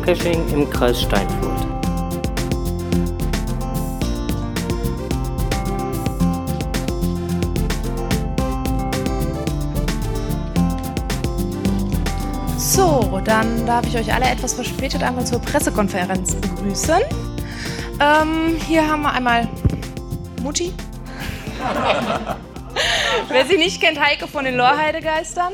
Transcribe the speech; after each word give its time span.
Geocaching 0.00 0.48
im 0.52 0.70
Kreis 0.70 1.02
Steinfurt. 1.02 1.66
So, 12.56 13.20
dann 13.24 13.66
darf 13.66 13.86
ich 13.86 13.96
euch 13.96 14.12
alle 14.12 14.26
etwas 14.26 14.54
verspätet 14.54 15.02
einmal 15.02 15.26
zur 15.26 15.40
Pressekonferenz 15.40 16.34
begrüßen. 16.36 17.00
Ähm, 18.00 18.56
hier 18.66 18.86
haben 18.88 19.02
wir 19.02 19.12
einmal 19.12 19.48
Mutti. 20.42 20.72
Wer 23.28 23.46
sie 23.46 23.58
nicht 23.58 23.82
kennt, 23.82 24.00
Heike 24.00 24.26
von 24.26 24.44
den 24.44 24.56
Lorheidegeistern, 24.56 25.52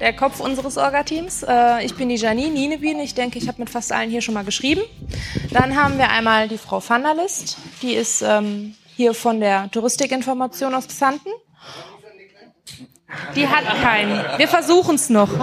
der 0.00 0.12
Kopf 0.14 0.40
unseres 0.40 0.76
Orga-Teams. 0.76 1.42
Äh, 1.42 1.84
ich 1.84 1.94
bin 1.94 2.08
die 2.08 2.16
Janine 2.16 2.50
Nienebien. 2.50 2.98
Ich 3.00 3.14
denke, 3.14 3.38
ich 3.38 3.48
habe 3.48 3.60
mit 3.60 3.70
fast 3.70 3.92
allen 3.92 4.10
hier 4.10 4.20
schon 4.20 4.34
mal 4.34 4.44
geschrieben. 4.44 4.82
Dann 5.50 5.76
haben 5.76 5.98
wir 5.98 6.10
einmal 6.10 6.48
die 6.48 6.58
Frau 6.58 6.82
van 6.86 7.02
der 7.02 7.14
List. 7.14 7.56
Die 7.82 7.94
ist 7.94 8.22
ähm, 8.22 8.74
hier 8.96 9.14
von 9.14 9.40
der 9.40 9.70
Touristikinformation 9.70 10.74
aus 10.74 10.88
Xanten. 10.88 11.30
Die 13.36 13.46
hat 13.48 13.64
keinen. 13.82 14.38
Wir 14.38 14.48
versuchen 14.48 14.96
es 14.96 15.08
noch. 15.08 15.30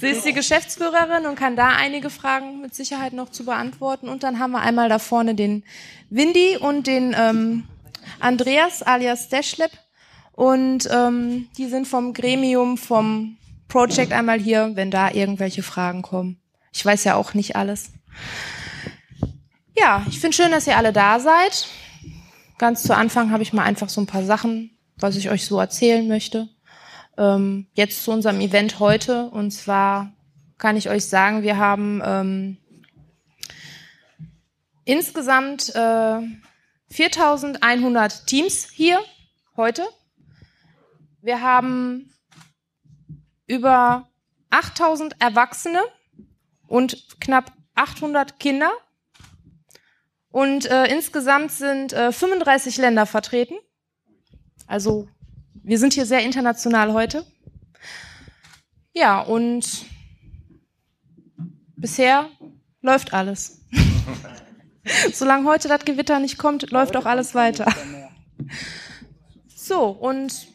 Sie 0.00 0.08
ist 0.08 0.24
die 0.24 0.32
Geschäftsführerin 0.32 1.26
und 1.26 1.36
kann 1.36 1.54
da 1.56 1.68
einige 1.68 2.08
Fragen 2.10 2.60
mit 2.60 2.74
Sicherheit 2.74 3.12
noch 3.12 3.30
zu 3.30 3.44
beantworten. 3.44 4.08
Und 4.08 4.22
dann 4.22 4.38
haben 4.38 4.52
wir 4.52 4.60
einmal 4.60 4.88
da 4.88 4.98
vorne 4.98 5.34
den 5.34 5.64
Windy 6.08 6.56
und 6.56 6.86
den 6.86 7.14
ähm, 7.18 7.64
Andreas 8.20 8.82
alias 8.82 9.28
Deschlep. 9.28 9.70
Und 10.36 10.88
ähm, 10.92 11.48
die 11.58 11.66
sind 11.66 11.88
vom 11.88 12.12
Gremium, 12.12 12.78
vom 12.78 13.36
Project 13.66 14.12
einmal 14.12 14.38
hier, 14.38 14.70
wenn 14.74 14.92
da 14.92 15.10
irgendwelche 15.10 15.64
Fragen 15.64 16.02
kommen. 16.02 16.38
Ich 16.72 16.84
weiß 16.84 17.02
ja 17.02 17.16
auch 17.16 17.34
nicht 17.34 17.56
alles. 17.56 17.90
Ja, 19.76 20.06
ich 20.08 20.20
finde 20.20 20.36
schön, 20.36 20.52
dass 20.52 20.68
ihr 20.68 20.76
alle 20.76 20.92
da 20.92 21.18
seid. 21.18 21.66
Ganz 22.58 22.84
zu 22.84 22.94
Anfang 22.94 23.32
habe 23.32 23.42
ich 23.42 23.52
mal 23.52 23.64
einfach 23.64 23.88
so 23.88 24.00
ein 24.00 24.06
paar 24.06 24.24
Sachen 24.24 24.76
was 24.98 25.16
ich 25.16 25.30
euch 25.30 25.44
so 25.46 25.58
erzählen 25.60 26.06
möchte. 26.06 26.48
Ähm, 27.16 27.66
jetzt 27.74 28.04
zu 28.04 28.12
unserem 28.12 28.40
Event 28.40 28.80
heute. 28.80 29.28
Und 29.30 29.50
zwar 29.50 30.12
kann 30.58 30.76
ich 30.76 30.88
euch 30.88 31.06
sagen, 31.06 31.42
wir 31.42 31.56
haben 31.58 32.02
ähm, 32.04 32.56
insgesamt 34.84 35.74
äh, 35.74 36.20
4100 36.90 38.26
Teams 38.26 38.68
hier 38.70 38.98
heute. 39.56 39.86
Wir 41.26 41.42
haben 41.42 42.14
über 43.48 44.08
8000 44.50 45.20
Erwachsene 45.20 45.80
und 46.68 47.20
knapp 47.20 47.52
800 47.74 48.38
Kinder. 48.38 48.70
Und 50.28 50.66
äh, 50.66 50.84
insgesamt 50.86 51.50
sind 51.50 51.92
äh, 51.92 52.12
35 52.12 52.76
Länder 52.76 53.06
vertreten. 53.06 53.56
Also 54.68 55.08
wir 55.52 55.80
sind 55.80 55.94
hier 55.94 56.06
sehr 56.06 56.22
international 56.22 56.92
heute. 56.92 57.26
Ja, 58.92 59.20
und 59.20 59.84
bisher 61.74 62.30
läuft 62.82 63.12
alles. 63.12 63.66
Solange 65.12 65.48
heute 65.48 65.66
das 65.66 65.84
Gewitter 65.84 66.20
nicht 66.20 66.38
kommt, 66.38 66.70
läuft 66.70 66.96
auch 66.96 67.06
alles 67.06 67.34
weiter. 67.34 67.66
So, 69.48 69.88
und 69.88 70.54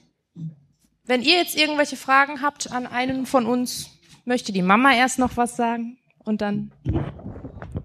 wenn 1.06 1.22
ihr 1.22 1.38
jetzt 1.38 1.58
irgendwelche 1.58 1.96
Fragen 1.96 2.42
habt 2.42 2.72
an 2.72 2.88
einen 2.88 3.26
von 3.26 3.46
uns, 3.46 3.90
möchte 4.26 4.52
die 4.52 4.62
Mama 4.62 4.94
erst 4.94 5.20
noch 5.20 5.38
was 5.38 5.56
sagen 5.56 5.98
und 6.20 6.42
dann. 6.42 6.72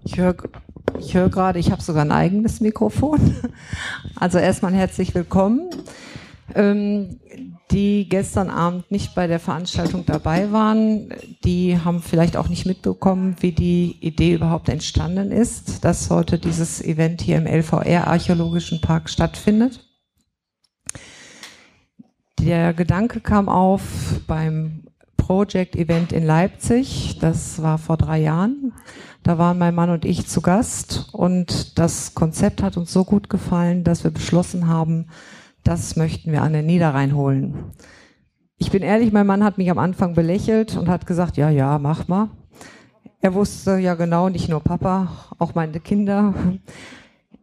Ich 0.03 0.17
höre 0.17 0.35
ich 0.99 1.13
hör 1.13 1.29
gerade, 1.29 1.59
ich 1.59 1.71
habe 1.71 1.81
sogar 1.81 2.03
ein 2.05 2.11
eigenes 2.11 2.59
Mikrofon. 2.59 3.35
Also 4.19 4.39
erstmal 4.39 4.73
herzlich 4.73 5.13
willkommen 5.13 5.69
ähm, 6.55 7.19
die 7.71 8.07
gestern 8.09 8.49
Abend 8.49 8.89
nicht 8.91 9.13
bei 9.13 9.27
der 9.27 9.39
Veranstaltung 9.39 10.05
dabei 10.05 10.51
waren, 10.51 11.13
die 11.43 11.77
haben 11.77 12.01
vielleicht 12.01 12.37
auch 12.37 12.47
nicht 12.47 12.65
mitbekommen, 12.65 13.35
wie 13.41 13.51
die 13.51 13.97
Idee 13.99 14.33
überhaupt 14.33 14.69
entstanden 14.69 15.31
ist, 15.31 15.83
dass 15.83 16.09
heute 16.09 16.39
dieses 16.39 16.81
Event 16.81 17.21
hier 17.21 17.37
im 17.37 17.45
LVR 17.45 18.07
Archäologischen 18.07 18.81
Park 18.81 19.09
stattfindet. 19.09 19.86
Der 22.47 22.73
Gedanke 22.73 23.19
kam 23.19 23.49
auf 23.49 24.21
beim 24.25 24.85
Project 25.17 25.75
Event 25.75 26.13
in 26.13 26.25
Leipzig. 26.25 27.17
Das 27.19 27.61
war 27.61 27.77
vor 27.77 27.97
drei 27.97 28.19
Jahren. 28.19 28.71
Da 29.21 29.37
waren 29.37 29.57
mein 29.57 29.75
Mann 29.75 29.89
und 29.89 30.05
ich 30.05 30.27
zu 30.27 30.39
Gast 30.39 31.09
und 31.11 31.77
das 31.77 32.15
Konzept 32.15 32.63
hat 32.63 32.77
uns 32.77 32.93
so 32.93 33.03
gut 33.03 33.29
gefallen, 33.29 33.83
dass 33.83 34.05
wir 34.05 34.11
beschlossen 34.11 34.69
haben, 34.69 35.07
das 35.65 35.97
möchten 35.97 36.31
wir 36.31 36.41
an 36.41 36.53
den 36.53 36.65
Niederrhein 36.65 37.17
holen. 37.17 37.73
Ich 38.57 38.71
bin 38.71 38.81
ehrlich, 38.81 39.11
mein 39.11 39.27
Mann 39.27 39.43
hat 39.43 39.57
mich 39.57 39.69
am 39.69 39.77
Anfang 39.77 40.15
belächelt 40.15 40.77
und 40.77 40.87
hat 40.87 41.05
gesagt, 41.05 41.35
ja, 41.35 41.49
ja, 41.49 41.77
mach 41.79 42.07
mal. 42.07 42.29
Er 43.19 43.33
wusste 43.33 43.75
ja 43.75 43.95
genau, 43.95 44.29
nicht 44.29 44.47
nur 44.47 44.61
Papa, 44.61 45.09
auch 45.37 45.53
meine 45.53 45.81
Kinder. 45.81 46.33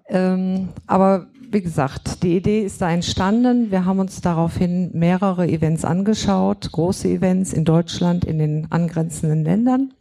Ähm, 0.07 0.69
aber 0.87 1.27
wie 1.51 1.63
gesagt, 1.63 2.23
die 2.23 2.37
Idee 2.37 2.65
ist 2.65 2.81
da 2.81 2.91
entstanden. 2.91 3.71
Wir 3.71 3.85
haben 3.85 3.99
uns 3.99 4.21
daraufhin 4.21 4.91
mehrere 4.93 5.47
Events 5.49 5.85
angeschaut, 5.85 6.71
große 6.73 7.09
Events 7.09 7.53
in 7.53 7.65
Deutschland, 7.65 8.25
in 8.25 8.39
den 8.39 8.71
angrenzenden 8.71 9.45
Ländern 9.45 9.93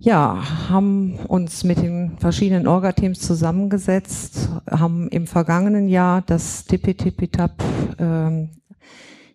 ja, 0.00 0.70
haben 0.70 1.16
uns 1.28 1.62
mit 1.62 1.82
den 1.82 2.16
verschiedenen 2.18 2.66
Orga-Teams 2.66 3.20
zusammengesetzt, 3.20 4.48
haben 4.68 5.08
im 5.08 5.26
vergangenen 5.26 5.88
Jahr 5.88 6.22
das 6.22 6.64
Tippi-Tippi-Tap 6.64 7.62
äh, 7.98 8.48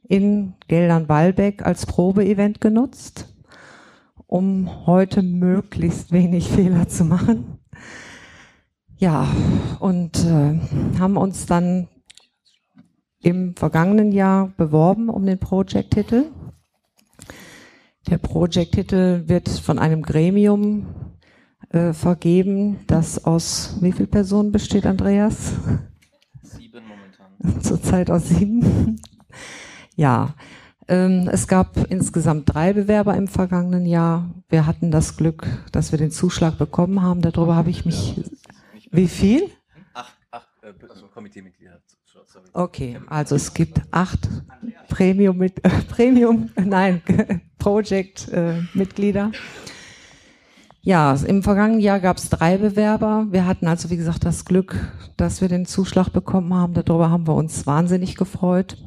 in 0.08 0.54
Geldern-Walbeck 0.68 1.64
als 1.64 1.86
Probeevent 1.86 2.62
genutzt, 2.62 3.32
um 4.26 4.88
heute 4.88 5.22
möglichst 5.22 6.12
wenig 6.12 6.50
Fehler 6.52 6.88
zu 6.88 7.06
machen. 7.06 7.55
Ja, 9.06 9.28
und 9.80 10.18
äh, 10.26 10.60
haben 11.00 11.16
uns 11.16 11.46
dann 11.46 11.88
im 13.22 13.56
vergangenen 13.56 14.12
Jahr 14.12 14.48
beworben 14.58 15.10
um 15.10 15.28
den 15.28 15.38
Project-Titel 15.38 16.32
der 18.10 18.20
Projekttitel 18.20 19.24
wird 19.28 19.50
von 19.50 19.80
einem 19.80 20.04
Gremium 20.04 20.86
äh, 21.70 21.92
vergeben, 21.94 22.78
das 22.86 23.26
aus 23.26 23.78
wie 23.82 23.92
viel 23.92 24.06
Personen 24.06 24.52
besteht, 24.52 24.86
Andreas? 24.86 25.54
Sieben 26.44 26.84
momentan. 26.88 27.62
Zurzeit 27.64 28.12
aus 28.12 28.30
sieben. 28.30 29.02
ja. 29.96 30.36
Ähm, 30.88 31.28
es 31.32 31.48
gab 31.48 31.90
insgesamt 31.90 32.54
drei 32.54 32.74
Bewerber 32.74 33.18
im 33.18 33.28
vergangenen 33.28 33.88
Jahr. 33.88 34.30
Wir 34.50 34.68
hatten 34.68 34.92
das 34.92 35.18
Glück, 35.18 35.48
dass 35.72 35.92
wir 35.92 35.98
den 35.98 36.12
Zuschlag 36.12 36.60
bekommen 36.60 37.02
haben. 37.02 37.22
Darüber 37.22 37.56
habe 37.56 37.72
ich 37.72 37.86
mich. 37.86 38.22
Wie 38.96 39.08
viel? 39.08 39.50
Acht, 39.94 40.18
acht 40.32 40.48
äh, 40.64 40.74
also 40.90 41.08
Komiteemitglieder. 41.08 41.82
Okay, 42.54 43.00
also 43.08 43.36
es 43.36 43.54
gibt 43.54 43.82
acht 43.92 44.30
Premium 44.88 45.38
mit 45.38 45.64
äh, 45.66 45.70
Premium, 45.90 46.50
nein, 46.56 47.02
Project-Mitglieder. 47.60 49.32
Äh, 49.34 49.38
ja, 50.82 51.14
im 51.14 51.42
vergangenen 51.42 51.82
Jahr 51.82 52.00
gab 52.00 52.18
es 52.18 52.30
drei 52.30 52.58
Bewerber. 52.58 53.28
Wir 53.32 53.48
hatten 53.48 53.68
also, 53.68 53.90
wie 53.90 53.98
gesagt, 53.98 54.24
das 54.24 54.46
Glück, 54.46 54.76
dass 55.18 55.42
wir 55.42 55.50
den 55.50 55.66
Zuschlag 55.66 56.10
bekommen 56.10 56.54
haben. 56.54 56.76
Darüber 56.76 57.10
haben 57.10 57.28
wir 57.28 57.34
uns 57.34 57.66
wahnsinnig 57.66 58.16
gefreut. 58.16 58.78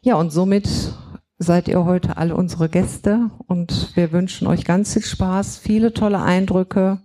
Ja, 0.00 0.14
und 0.14 0.30
somit 0.30 0.94
seid 1.38 1.68
ihr 1.68 1.84
heute 1.84 2.16
alle 2.18 2.36
unsere 2.36 2.68
Gäste 2.68 3.30
und 3.48 3.96
wir 3.96 4.12
wünschen 4.12 4.46
euch 4.46 4.64
ganz 4.64 4.92
viel 4.92 5.02
Spaß, 5.02 5.58
viele 5.58 5.92
tolle 5.92 6.22
Eindrücke 6.22 7.02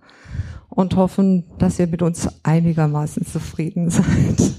und 0.75 0.95
hoffen, 0.95 1.45
dass 1.57 1.79
ihr 1.79 1.87
mit 1.87 2.01
uns 2.01 2.29
einigermaßen 2.43 3.25
zufrieden 3.25 3.89
seid. 3.89 4.53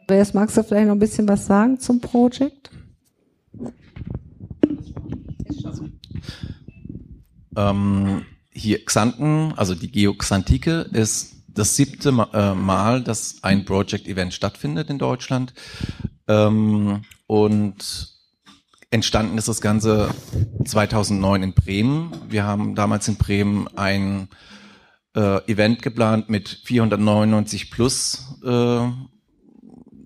Andreas, 0.00 0.34
magst 0.34 0.56
du 0.56 0.62
vielleicht 0.62 0.86
noch 0.86 0.94
ein 0.94 1.00
bisschen 1.00 1.28
was 1.28 1.46
sagen 1.46 1.80
zum 1.80 2.00
Projekt? 2.00 2.70
Ähm, 7.56 8.22
hier 8.52 8.84
Xanten, 8.84 9.52
also 9.56 9.74
die 9.74 9.90
Geoxantike, 9.90 10.88
ist 10.92 11.34
das 11.48 11.74
siebte 11.74 12.10
äh, 12.32 12.54
Mal, 12.54 13.02
dass 13.02 13.42
ein 13.42 13.64
Project-Event 13.64 14.32
stattfindet 14.32 14.90
in 14.90 14.98
Deutschland. 14.98 15.54
Ähm, 16.28 17.02
und 17.26 18.15
entstanden 18.90 19.38
ist 19.38 19.48
das 19.48 19.60
Ganze 19.60 20.10
2009 20.64 21.42
in 21.42 21.52
Bremen. 21.54 22.12
Wir 22.28 22.44
haben 22.44 22.74
damals 22.74 23.08
in 23.08 23.16
Bremen 23.16 23.68
ein 23.76 24.28
äh, 25.14 25.40
Event 25.50 25.82
geplant 25.82 26.28
mit 26.28 26.60
499 26.64 27.70
plus 27.70 28.38
äh, 28.44 28.88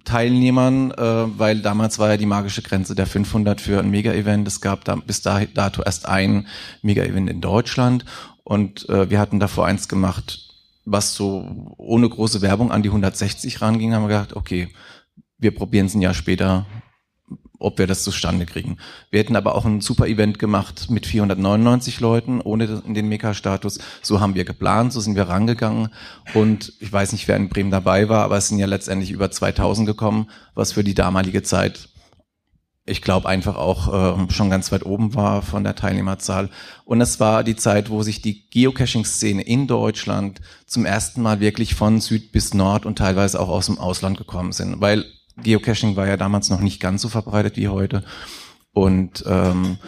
Teilnehmern, 0.05 0.93
äh, 0.93 1.38
weil 1.38 1.61
damals 1.61 1.99
war 1.99 2.09
ja 2.09 2.17
die 2.17 2.27
magische 2.27 2.62
Grenze 2.62 2.94
der 2.94 3.06
500 3.06 3.61
für 3.61 3.81
ein 3.81 3.91
Mega-Event. 3.91 4.49
Es 4.49 4.61
gab 4.61 4.85
da 4.85 4.97
bis 4.97 5.23
dato 5.23 5.82
erst 5.82 6.09
ein 6.09 6.49
Mega-Event 6.82 7.29
in 7.29 7.41
Deutschland 7.41 8.05
und 8.44 8.88
äh, 8.88 9.11
wir 9.11 9.21
hatten 9.21 9.41
davor 9.41 9.67
eins 9.67 9.88
gemacht, 9.88 10.49
was 10.85 11.15
so 11.15 11.75
ohne 11.77 12.09
große 12.09 12.41
Werbung 12.41 12.73
an 12.73 12.82
die 12.82 12.88
160 12.88 13.61
ranging, 13.61 13.94
haben 13.94 14.03
wir 14.03 14.09
gedacht, 14.09 14.35
okay, 14.35 14.69
wir 15.38 15.55
probieren 15.55 15.87
es 15.87 15.94
ein 15.94 16.03
Jahr 16.03 16.15
später 16.15 16.67
ob 17.60 17.78
wir 17.78 17.86
das 17.86 18.02
zustande 18.02 18.46
kriegen. 18.46 18.78
Wir 19.10 19.20
hätten 19.20 19.36
aber 19.36 19.54
auch 19.54 19.64
ein 19.64 19.80
super 19.80 20.06
Event 20.08 20.38
gemacht 20.40 20.90
mit 20.90 21.06
499 21.06 22.00
Leuten 22.00 22.40
ohne 22.40 22.66
den 22.66 23.08
Mega-Status. 23.08 23.78
So 24.02 24.20
haben 24.20 24.34
wir 24.34 24.44
geplant, 24.44 24.92
so 24.92 25.00
sind 25.00 25.14
wir 25.14 25.28
rangegangen 25.28 25.90
und 26.34 26.72
ich 26.80 26.92
weiß 26.92 27.12
nicht, 27.12 27.28
wer 27.28 27.36
in 27.36 27.48
Bremen 27.48 27.70
dabei 27.70 28.08
war, 28.08 28.24
aber 28.24 28.38
es 28.38 28.48
sind 28.48 28.58
ja 28.58 28.66
letztendlich 28.66 29.12
über 29.12 29.30
2000 29.30 29.86
gekommen, 29.86 30.28
was 30.54 30.72
für 30.72 30.82
die 30.82 30.94
damalige 30.94 31.42
Zeit 31.42 31.90
ich 32.86 33.02
glaube 33.02 33.28
einfach 33.28 33.56
auch 33.56 34.28
äh, 34.28 34.32
schon 34.32 34.50
ganz 34.50 34.72
weit 34.72 34.84
oben 34.84 35.14
war 35.14 35.42
von 35.42 35.62
der 35.62 35.76
Teilnehmerzahl. 35.76 36.50
Und 36.84 37.00
es 37.00 37.20
war 37.20 37.44
die 37.44 37.54
Zeit, 37.54 37.88
wo 37.88 38.02
sich 38.02 38.20
die 38.20 38.48
Geocaching-Szene 38.50 39.42
in 39.42 39.66
Deutschland 39.66 40.40
zum 40.66 40.84
ersten 40.84 41.22
Mal 41.22 41.40
wirklich 41.40 41.74
von 41.74 42.00
Süd 42.00 42.32
bis 42.32 42.52
Nord 42.52 42.86
und 42.86 42.98
teilweise 42.98 43.38
auch 43.38 43.48
aus 43.48 43.66
dem 43.66 43.78
Ausland 43.78 44.18
gekommen 44.18 44.52
sind, 44.52 44.80
weil 44.80 45.04
Geocaching 45.42 45.96
war 45.96 46.06
ja 46.06 46.16
damals 46.16 46.50
noch 46.50 46.60
nicht 46.60 46.81
ganz 46.81 47.02
so 47.02 47.08
verbreitet 47.08 47.56
wie 47.56 47.69
heute. 47.69 48.04
Und 48.72 49.25
ähm, 49.26 49.78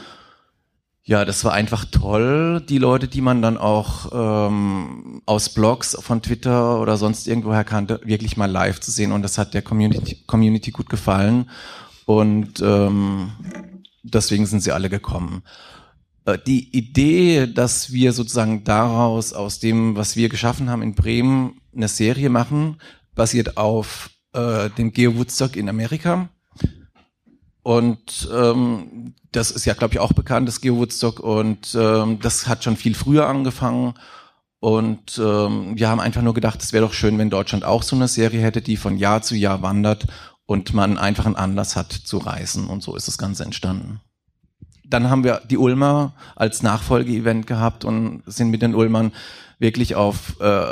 ja, 1.04 1.24
das 1.24 1.44
war 1.44 1.52
einfach 1.52 1.84
toll, 1.84 2.64
die 2.68 2.78
Leute, 2.78 3.08
die 3.08 3.20
man 3.20 3.42
dann 3.42 3.58
auch 3.58 4.10
ähm, 4.12 5.20
aus 5.26 5.48
Blogs 5.48 5.96
von 6.00 6.22
Twitter 6.22 6.80
oder 6.80 6.96
sonst 6.96 7.26
irgendwoher 7.26 7.64
kannte, 7.64 8.00
wirklich 8.04 8.36
mal 8.36 8.50
live 8.50 8.80
zu 8.80 8.92
sehen. 8.92 9.10
Und 9.10 9.22
das 9.22 9.36
hat 9.36 9.52
der 9.52 9.62
Community, 9.62 10.22
Community 10.26 10.70
gut 10.70 10.88
gefallen. 10.88 11.50
Und 12.06 12.60
ähm, 12.60 13.32
deswegen 14.04 14.46
sind 14.46 14.60
sie 14.60 14.72
alle 14.72 14.88
gekommen. 14.88 15.42
Äh, 16.24 16.38
die 16.46 16.76
Idee, 16.76 17.48
dass 17.48 17.92
wir 17.92 18.12
sozusagen 18.12 18.62
daraus, 18.62 19.32
aus 19.32 19.58
dem, 19.58 19.96
was 19.96 20.14
wir 20.14 20.28
geschaffen 20.28 20.70
haben 20.70 20.82
in 20.82 20.94
Bremen, 20.94 21.60
eine 21.74 21.88
Serie 21.88 22.28
machen, 22.28 22.76
basiert 23.14 23.56
auf 23.56 24.10
äh, 24.32 24.70
dem 24.70 24.92
Geo 24.92 25.16
Woodstock 25.16 25.56
in 25.56 25.68
Amerika. 25.68 26.28
Und 27.62 28.28
ähm, 28.32 29.14
das 29.30 29.50
ist 29.50 29.64
ja, 29.64 29.74
glaube 29.74 29.94
ich, 29.94 30.00
auch 30.00 30.12
bekannt, 30.12 30.48
das 30.48 30.60
Geo 30.60 30.76
Woodstock. 30.76 31.20
Und 31.20 31.76
ähm, 31.78 32.18
das 32.20 32.46
hat 32.46 32.64
schon 32.64 32.76
viel 32.76 32.94
früher 32.94 33.28
angefangen. 33.28 33.94
Und 34.58 35.18
ähm, 35.18 35.76
wir 35.76 35.88
haben 35.88 36.00
einfach 36.00 36.22
nur 36.22 36.34
gedacht, 36.34 36.62
es 36.62 36.72
wäre 36.72 36.86
doch 36.86 36.92
schön, 36.92 37.18
wenn 37.18 37.30
Deutschland 37.30 37.64
auch 37.64 37.82
so 37.82 37.96
eine 37.96 38.08
Serie 38.08 38.42
hätte, 38.42 38.62
die 38.62 38.76
von 38.76 38.96
Jahr 38.96 39.22
zu 39.22 39.34
Jahr 39.34 39.62
wandert 39.62 40.06
und 40.46 40.74
man 40.74 40.98
einfach 40.98 41.26
einen 41.26 41.36
Anlass 41.36 41.76
hat 41.76 41.92
zu 41.92 42.18
reisen. 42.18 42.66
Und 42.66 42.82
so 42.82 42.94
ist 42.94 43.08
das 43.08 43.18
Ganze 43.18 43.44
entstanden. 43.44 44.00
Dann 44.92 45.10
haben 45.10 45.24
wir 45.24 45.40
die 45.48 45.58
Ulmer 45.58 46.14
als 46.36 46.62
Nachfolgeevent 46.62 47.46
gehabt 47.46 47.84
und 47.84 48.22
sind 48.26 48.50
mit 48.50 48.62
den 48.62 48.74
Ulmern 48.74 49.12
wirklich 49.62 49.94
auf, 49.94 50.36
äh, 50.40 50.66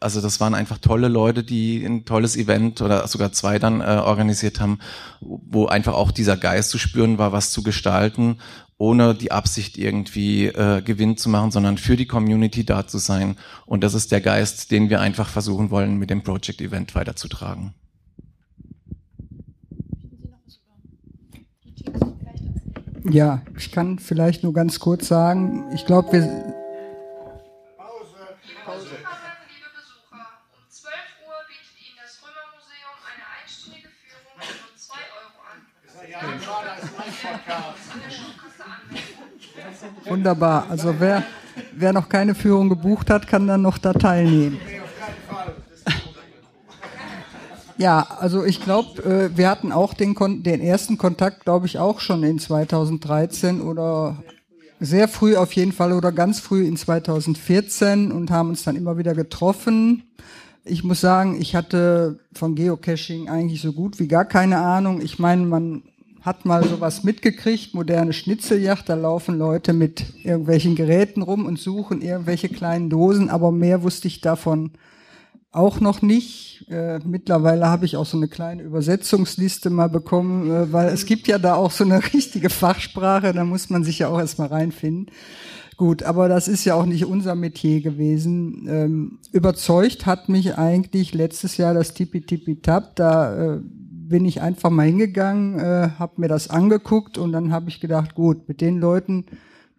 also 0.00 0.20
das 0.20 0.40
waren 0.40 0.54
einfach 0.54 0.78
tolle 0.78 1.08
Leute, 1.08 1.44
die 1.44 1.84
ein 1.84 2.06
tolles 2.06 2.36
Event 2.36 2.80
oder 2.80 3.06
sogar 3.06 3.32
zwei 3.32 3.58
dann 3.58 3.80
äh, 3.80 4.00
organisiert 4.02 4.60
haben, 4.60 4.78
wo 5.20 5.66
einfach 5.66 5.92
auch 5.92 6.10
dieser 6.10 6.38
Geist 6.38 6.70
zu 6.70 6.78
spüren 6.78 7.18
war, 7.18 7.32
was 7.32 7.50
zu 7.50 7.62
gestalten, 7.62 8.38
ohne 8.78 9.14
die 9.14 9.30
Absicht 9.30 9.76
irgendwie 9.76 10.46
äh, 10.46 10.82
Gewinn 10.82 11.16
zu 11.16 11.28
machen, 11.28 11.50
sondern 11.50 11.78
für 11.78 11.96
die 11.96 12.06
Community 12.06 12.64
da 12.64 12.86
zu 12.86 12.98
sein. 12.98 13.36
Und 13.66 13.84
das 13.84 13.94
ist 13.94 14.10
der 14.10 14.22
Geist, 14.22 14.70
den 14.70 14.90
wir 14.90 15.00
einfach 15.00 15.28
versuchen 15.28 15.70
wollen, 15.70 15.98
mit 15.98 16.10
dem 16.10 16.22
Project 16.22 16.60
Event 16.62 16.94
weiterzutragen. 16.94 17.74
Ja, 23.10 23.42
ich 23.56 23.70
kann 23.70 23.98
vielleicht 23.98 24.42
nur 24.42 24.54
ganz 24.54 24.80
kurz 24.80 25.08
sagen, 25.08 25.64
ich 25.74 25.84
glaube, 25.84 26.12
wir 26.12 26.54
Wunderbar. 40.06 40.66
Also 40.70 40.94
wer, 40.98 41.24
wer 41.72 41.92
noch 41.92 42.08
keine 42.08 42.34
Führung 42.34 42.68
gebucht 42.68 43.10
hat, 43.10 43.26
kann 43.26 43.46
dann 43.46 43.62
noch 43.62 43.78
da 43.78 43.92
teilnehmen. 43.92 44.58
Ja, 47.76 48.06
also 48.20 48.44
ich 48.44 48.62
glaube, 48.62 49.02
äh, 49.02 49.36
wir 49.36 49.50
hatten 49.50 49.72
auch 49.72 49.94
den, 49.94 50.14
den 50.42 50.60
ersten 50.60 50.96
Kontakt, 50.96 51.44
glaube 51.44 51.66
ich, 51.66 51.78
auch 51.78 52.00
schon 52.00 52.22
in 52.22 52.38
2013 52.38 53.60
oder 53.60 54.16
sehr 54.80 55.08
früh 55.08 55.36
auf 55.36 55.52
jeden 55.54 55.72
Fall 55.72 55.92
oder 55.92 56.12
ganz 56.12 56.40
früh 56.40 56.66
in 56.66 56.76
2014 56.76 58.12
und 58.12 58.30
haben 58.30 58.50
uns 58.50 58.64
dann 58.64 58.76
immer 58.76 58.96
wieder 58.98 59.14
getroffen. 59.14 60.04
Ich 60.64 60.84
muss 60.84 61.00
sagen, 61.00 61.40
ich 61.40 61.56
hatte 61.56 62.20
von 62.32 62.54
Geocaching 62.54 63.28
eigentlich 63.28 63.60
so 63.60 63.72
gut 63.72 63.98
wie 63.98 64.08
gar 64.08 64.24
keine 64.24 64.58
Ahnung. 64.58 65.00
Ich 65.00 65.18
meine, 65.18 65.44
man 65.44 65.82
hat 66.22 66.46
mal 66.46 66.64
sowas 66.66 67.04
mitgekriegt, 67.04 67.74
moderne 67.74 68.12
Schnitzeljacht, 68.12 68.88
da 68.88 68.94
laufen 68.94 69.36
Leute 69.36 69.72
mit 69.74 70.04
irgendwelchen 70.22 70.74
Geräten 70.74 71.22
rum 71.22 71.44
und 71.44 71.58
suchen 71.58 72.00
irgendwelche 72.00 72.48
kleinen 72.48 72.88
Dosen, 72.88 73.28
aber 73.28 73.52
mehr 73.52 73.82
wusste 73.82 74.08
ich 74.08 74.22
davon 74.22 74.70
auch 75.54 75.80
noch 75.80 76.02
nicht. 76.02 76.66
Äh, 76.68 76.98
mittlerweile 77.04 77.66
habe 77.66 77.84
ich 77.84 77.96
auch 77.96 78.06
so 78.06 78.16
eine 78.16 78.28
kleine 78.28 78.62
Übersetzungsliste 78.62 79.70
mal 79.70 79.88
bekommen, 79.88 80.50
äh, 80.50 80.72
weil 80.72 80.88
es 80.88 81.06
gibt 81.06 81.28
ja 81.28 81.38
da 81.38 81.54
auch 81.54 81.70
so 81.70 81.84
eine 81.84 82.02
richtige 82.14 82.50
Fachsprache, 82.50 83.32
da 83.32 83.44
muss 83.44 83.70
man 83.70 83.84
sich 83.84 84.00
ja 84.00 84.08
auch 84.08 84.18
erstmal 84.18 84.48
reinfinden. 84.48 85.10
Gut, 85.76 86.04
aber 86.04 86.28
das 86.28 86.46
ist 86.46 86.64
ja 86.64 86.74
auch 86.74 86.86
nicht 86.86 87.04
unser 87.04 87.34
Metier 87.34 87.80
gewesen. 87.80 88.66
Ähm, 88.68 89.18
überzeugt 89.32 90.06
hat 90.06 90.28
mich 90.28 90.56
eigentlich 90.56 91.14
letztes 91.14 91.56
Jahr 91.56 91.74
das 91.74 91.94
Tipi 91.94 92.20
Tipi 92.20 92.60
Tap, 92.60 92.94
da 92.94 93.54
äh, 93.54 93.60
bin 93.60 94.24
ich 94.24 94.40
einfach 94.40 94.70
mal 94.70 94.86
hingegangen, 94.86 95.58
äh, 95.58 95.90
habe 95.98 96.20
mir 96.20 96.28
das 96.28 96.48
angeguckt 96.48 97.18
und 97.18 97.32
dann 97.32 97.52
habe 97.52 97.68
ich 97.70 97.80
gedacht, 97.80 98.14
gut, 98.14 98.48
mit 98.48 98.60
den 98.60 98.78
Leuten 98.78 99.26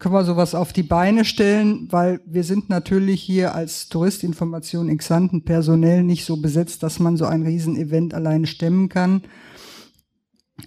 können 0.06 0.14
wir 0.14 0.24
sowas 0.24 0.54
auf 0.54 0.72
die 0.72 0.84
Beine 0.84 1.26
stellen, 1.26 1.88
weil 1.90 2.22
wir 2.28 2.44
sind 2.44 2.70
natürlich 2.70 3.24
hier 3.24 3.56
als 3.56 3.90
Touristinformation 3.90 4.96
Xanten 4.96 5.44
personell 5.46 6.04
nicht 6.04 6.26
so 6.26 6.38
besetzt, 6.38 6.84
dass 6.84 7.00
man 7.00 7.18
so 7.18 7.26
ein 7.26 7.42
Riesenevent 7.42 8.14
alleine 8.14 8.46
stemmen 8.46 8.88
kann. 8.88 9.24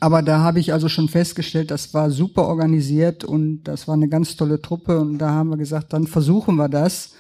Aber 0.00 0.22
da 0.22 0.40
habe 0.40 0.58
ich 0.58 0.72
also 0.72 0.88
schon 0.88 1.08
festgestellt, 1.08 1.70
das 1.70 1.94
war 1.94 2.10
super 2.10 2.48
organisiert 2.48 3.22
und 3.22 3.62
das 3.62 3.86
war 3.86 3.94
eine 3.94 4.08
ganz 4.08 4.34
tolle 4.34 4.60
Truppe 4.60 4.98
und 4.98 5.18
da 5.18 5.30
haben 5.30 5.50
wir 5.50 5.56
gesagt, 5.56 5.92
dann 5.92 6.08
versuchen 6.08 6.56
wir 6.56 6.68
das. 6.68 7.14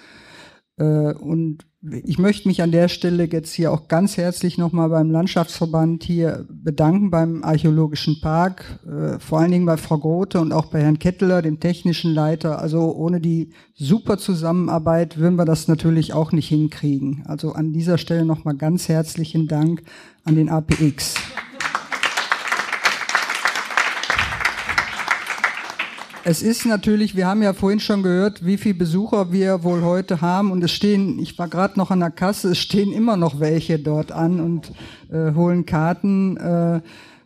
Äh, 0.76 1.12
und 1.12 1.67
ich 1.80 2.18
möchte 2.18 2.48
mich 2.48 2.60
an 2.60 2.72
der 2.72 2.88
Stelle 2.88 3.28
jetzt 3.30 3.52
hier 3.52 3.70
auch 3.70 3.86
ganz 3.86 4.16
herzlich 4.16 4.58
nochmal 4.58 4.88
beim 4.88 5.10
Landschaftsverband 5.10 6.02
hier 6.02 6.44
bedanken, 6.50 7.10
beim 7.10 7.44
Archäologischen 7.44 8.20
Park, 8.20 8.80
äh, 8.84 9.20
vor 9.20 9.38
allen 9.38 9.52
Dingen 9.52 9.66
bei 9.66 9.76
Frau 9.76 9.96
Grote 9.98 10.40
und 10.40 10.52
auch 10.52 10.66
bei 10.66 10.80
Herrn 10.82 10.98
Kettler, 10.98 11.40
dem 11.40 11.60
technischen 11.60 12.12
Leiter. 12.12 12.60
Also 12.60 12.92
ohne 12.96 13.20
die 13.20 13.52
super 13.74 14.18
Zusammenarbeit 14.18 15.18
würden 15.18 15.36
wir 15.36 15.44
das 15.44 15.68
natürlich 15.68 16.12
auch 16.12 16.32
nicht 16.32 16.48
hinkriegen. 16.48 17.22
Also 17.26 17.52
an 17.52 17.72
dieser 17.72 17.96
Stelle 17.96 18.24
nochmal 18.24 18.56
ganz 18.56 18.88
herzlichen 18.88 19.46
Dank 19.46 19.84
an 20.24 20.34
den 20.34 20.48
APX. 20.48 21.14
Es 26.30 26.42
ist 26.42 26.66
natürlich, 26.66 27.16
wir 27.16 27.26
haben 27.26 27.42
ja 27.42 27.54
vorhin 27.54 27.80
schon 27.80 28.02
gehört, 28.02 28.44
wie 28.44 28.58
viele 28.58 28.74
Besucher 28.74 29.32
wir 29.32 29.64
wohl 29.64 29.80
heute 29.80 30.20
haben 30.20 30.50
und 30.50 30.62
es 30.62 30.72
stehen, 30.72 31.18
ich 31.18 31.38
war 31.38 31.48
gerade 31.48 31.78
noch 31.78 31.90
an 31.90 32.00
der 32.00 32.10
Kasse, 32.10 32.50
es 32.50 32.58
stehen 32.58 32.92
immer 32.92 33.16
noch 33.16 33.40
welche 33.40 33.78
dort 33.78 34.12
an 34.12 34.38
und 34.38 34.70
äh, 35.10 35.32
holen 35.32 35.64
Karten. 35.64 36.36
Äh, 36.36 36.82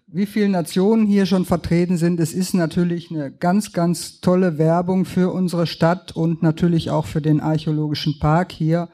wie 0.06 0.26
viele 0.26 0.50
Nationen 0.50 1.04
hier 1.04 1.26
schon 1.26 1.47
vertreten 1.47 1.97
sind, 1.97 2.21
es 2.21 2.32
ist 2.32 2.54
natürlich 2.54 3.11
eine 3.11 3.32
ganz, 3.32 3.73
ganz 3.73 4.21
tolle 4.21 4.56
Werbung 4.56 5.04
für 5.04 5.32
unsere 5.32 5.66
Stadt 5.66 6.12
und 6.12 6.44
natürlich 6.44 6.90
auch 6.90 7.06
für 7.06 7.21
den 7.21 7.40
archäologischen 7.40 8.21
Park 8.21 8.52
hier. 8.52 8.88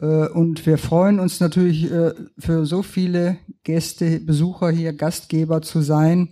Äh, 0.00 0.28
und 0.28 0.64
wir 0.64 0.78
freuen 0.78 1.18
uns 1.18 1.40
natürlich 1.40 1.90
äh, 1.90 2.12
für 2.38 2.66
so 2.66 2.82
viele 2.84 3.38
Gäste, 3.64 4.20
Besucher 4.20 4.70
hier, 4.70 4.92
Gastgeber 4.92 5.60
zu 5.60 5.80
sein. 5.80 6.30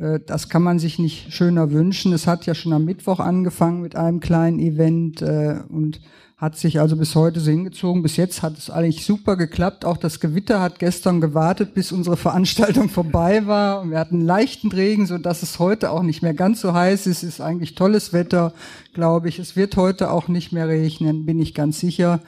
Äh, 0.00 0.20
das 0.24 0.48
kann 0.48 0.62
man 0.62 0.78
sich 0.78 0.98
nicht 0.98 1.32
schöner 1.32 1.70
wünschen. 1.70 2.12
Es 2.12 2.26
hat 2.26 2.46
ja 2.46 2.54
schon 2.54 2.72
am 2.72 2.84
Mittwoch 2.84 3.20
angefangen 3.20 3.82
mit 3.82 3.96
einem 3.96 4.20
kleinen 4.20 4.58
Event 4.58 5.22
äh, 5.22 5.60
und 5.68 6.00
hat 6.36 6.56
sich 6.56 6.80
also 6.80 6.96
bis 6.96 7.14
heute 7.14 7.38
so 7.38 7.50
hingezogen. 7.50 8.02
Bis 8.02 8.16
jetzt 8.16 8.40
hat 8.40 8.56
es 8.56 8.70
eigentlich 8.70 9.04
super 9.04 9.36
geklappt. 9.36 9.84
Auch 9.84 9.98
das 9.98 10.20
Gewitter 10.20 10.62
hat 10.62 10.78
gestern 10.78 11.20
gewartet, 11.20 11.74
bis 11.74 11.92
unsere 11.92 12.16
Veranstaltung 12.16 12.88
vorbei 12.88 13.46
war. 13.46 13.82
Und 13.82 13.90
wir 13.90 13.98
hatten 13.98 14.22
leichten 14.22 14.72
Regen, 14.72 15.06
so 15.06 15.18
dass 15.18 15.42
es 15.42 15.58
heute 15.58 15.90
auch 15.90 16.02
nicht 16.02 16.22
mehr 16.22 16.32
ganz 16.32 16.62
so 16.62 16.72
heiß 16.72 17.06
ist. 17.06 17.22
Es 17.22 17.34
ist 17.34 17.40
eigentlich 17.42 17.74
tolles 17.74 18.14
Wetter, 18.14 18.54
glaube 18.94 19.28
ich. 19.28 19.38
Es 19.38 19.54
wird 19.54 19.76
heute 19.76 20.10
auch 20.10 20.28
nicht 20.28 20.50
mehr 20.50 20.66
regnen, 20.66 21.26
bin 21.26 21.38
ich 21.38 21.54
ganz 21.54 21.78
sicher. 21.78 22.20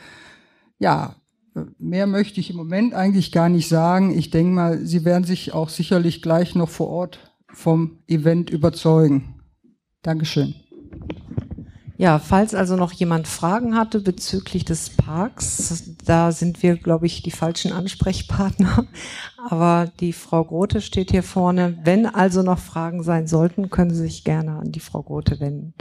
Ja, 0.79 1.17
mehr 1.79 2.07
möchte 2.07 2.39
ich 2.39 2.51
im 2.51 2.57
Moment 2.57 2.93
eigentlich 2.93 3.33
gar 3.33 3.49
nicht 3.49 3.69
sagen. 3.69 4.17
Ich 4.17 4.29
denke 4.29 4.53
mal, 4.53 4.85
Sie 4.85 5.07
werden 5.07 5.25
sich 5.25 5.55
auch 5.55 5.71
sicherlich 5.71 6.21
gleich 6.21 6.55
noch 6.55 6.69
vor 6.69 6.89
Ort 6.89 7.32
vom 7.53 7.99
Event 8.07 8.51
überzeugen. 8.51 9.41
Dankeschön. 10.03 10.55
Ja, 12.03 12.19
falls 12.19 12.53
also 12.53 12.75
noch 12.75 12.91
jemand 12.91 13.29
Fragen 13.29 13.77
hatte 13.77 14.01
bezüglich 14.01 14.65
des 14.65 14.91
Parks, 14.91 15.95
da 16.05 16.33
sind 16.33 16.61
wir, 16.63 16.77
glaube 16.77 17.07
ich, 17.07 17.23
die 17.23 17.31
falschen 17.31 17.73
Ansprechpartner. 17.73 18.87
Aber 19.49 19.93
die 20.01 20.13
Frau 20.13 20.45
Grote 20.45 20.81
steht 20.81 21.13
hier 21.13 21.23
vorne. 21.23 21.79
Wenn 21.85 22.07
also 22.07 22.43
noch 22.43 22.59
Fragen 22.59 23.05
sein 23.05 23.29
sollten, 23.29 23.71
können 23.71 23.95
Sie 23.95 24.03
sich 24.03 24.25
gerne 24.25 24.57
an 24.57 24.73
die 24.73 24.81
Frau 24.81 25.03
Grote 25.03 25.39
wenden. 25.39 25.75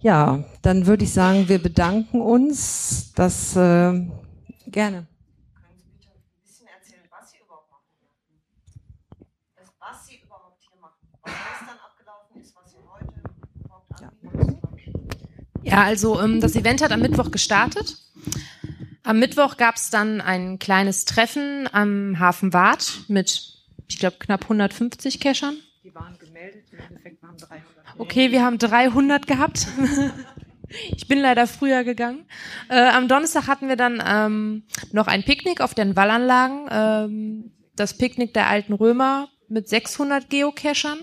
Ja, 0.00 0.44
dann 0.62 0.86
würde 0.86 1.04
ich 1.04 1.12
sagen, 1.12 1.48
wir 1.48 1.62
bedanken 1.62 2.20
uns. 2.20 3.12
Das 3.14 3.54
äh, 3.54 4.04
gerne. 4.66 5.06
Ja, 15.78 15.84
also 15.84 16.20
ähm, 16.20 16.40
das 16.40 16.56
Event 16.56 16.82
hat 16.82 16.90
am 16.90 16.98
Mittwoch 16.98 17.30
gestartet. 17.30 17.98
Am 19.04 19.20
Mittwoch 19.20 19.56
gab 19.56 19.76
es 19.76 19.90
dann 19.90 20.20
ein 20.20 20.58
kleines 20.58 21.04
Treffen 21.04 21.68
am 21.70 22.18
Hafen 22.18 22.52
Wart 22.52 23.02
mit, 23.06 23.54
ich 23.86 24.00
glaube, 24.00 24.16
knapp 24.18 24.42
150 24.42 25.20
Cachern. 25.20 25.56
Die 25.84 25.94
waren 25.94 26.18
gemeldet, 26.18 26.64
im 26.72 26.80
Endeffekt 26.80 27.22
waren 27.22 27.36
300. 27.36 27.64
Okay, 27.96 28.32
wir 28.32 28.42
haben 28.42 28.58
300 28.58 29.28
gehabt. 29.28 29.68
ich 30.96 31.06
bin 31.06 31.20
leider 31.20 31.46
früher 31.46 31.84
gegangen. 31.84 32.26
Äh, 32.68 32.88
am 32.88 33.06
Donnerstag 33.06 33.46
hatten 33.46 33.68
wir 33.68 33.76
dann 33.76 34.02
ähm, 34.04 34.64
noch 34.90 35.06
ein 35.06 35.22
Picknick 35.22 35.60
auf 35.60 35.74
den 35.74 35.94
Wallanlagen. 35.94 36.66
Ähm, 36.72 37.52
das 37.76 37.96
Picknick 37.96 38.34
der 38.34 38.48
alten 38.48 38.72
Römer 38.72 39.28
mit 39.48 39.68
600 39.68 40.28
Geocachern. 40.28 40.98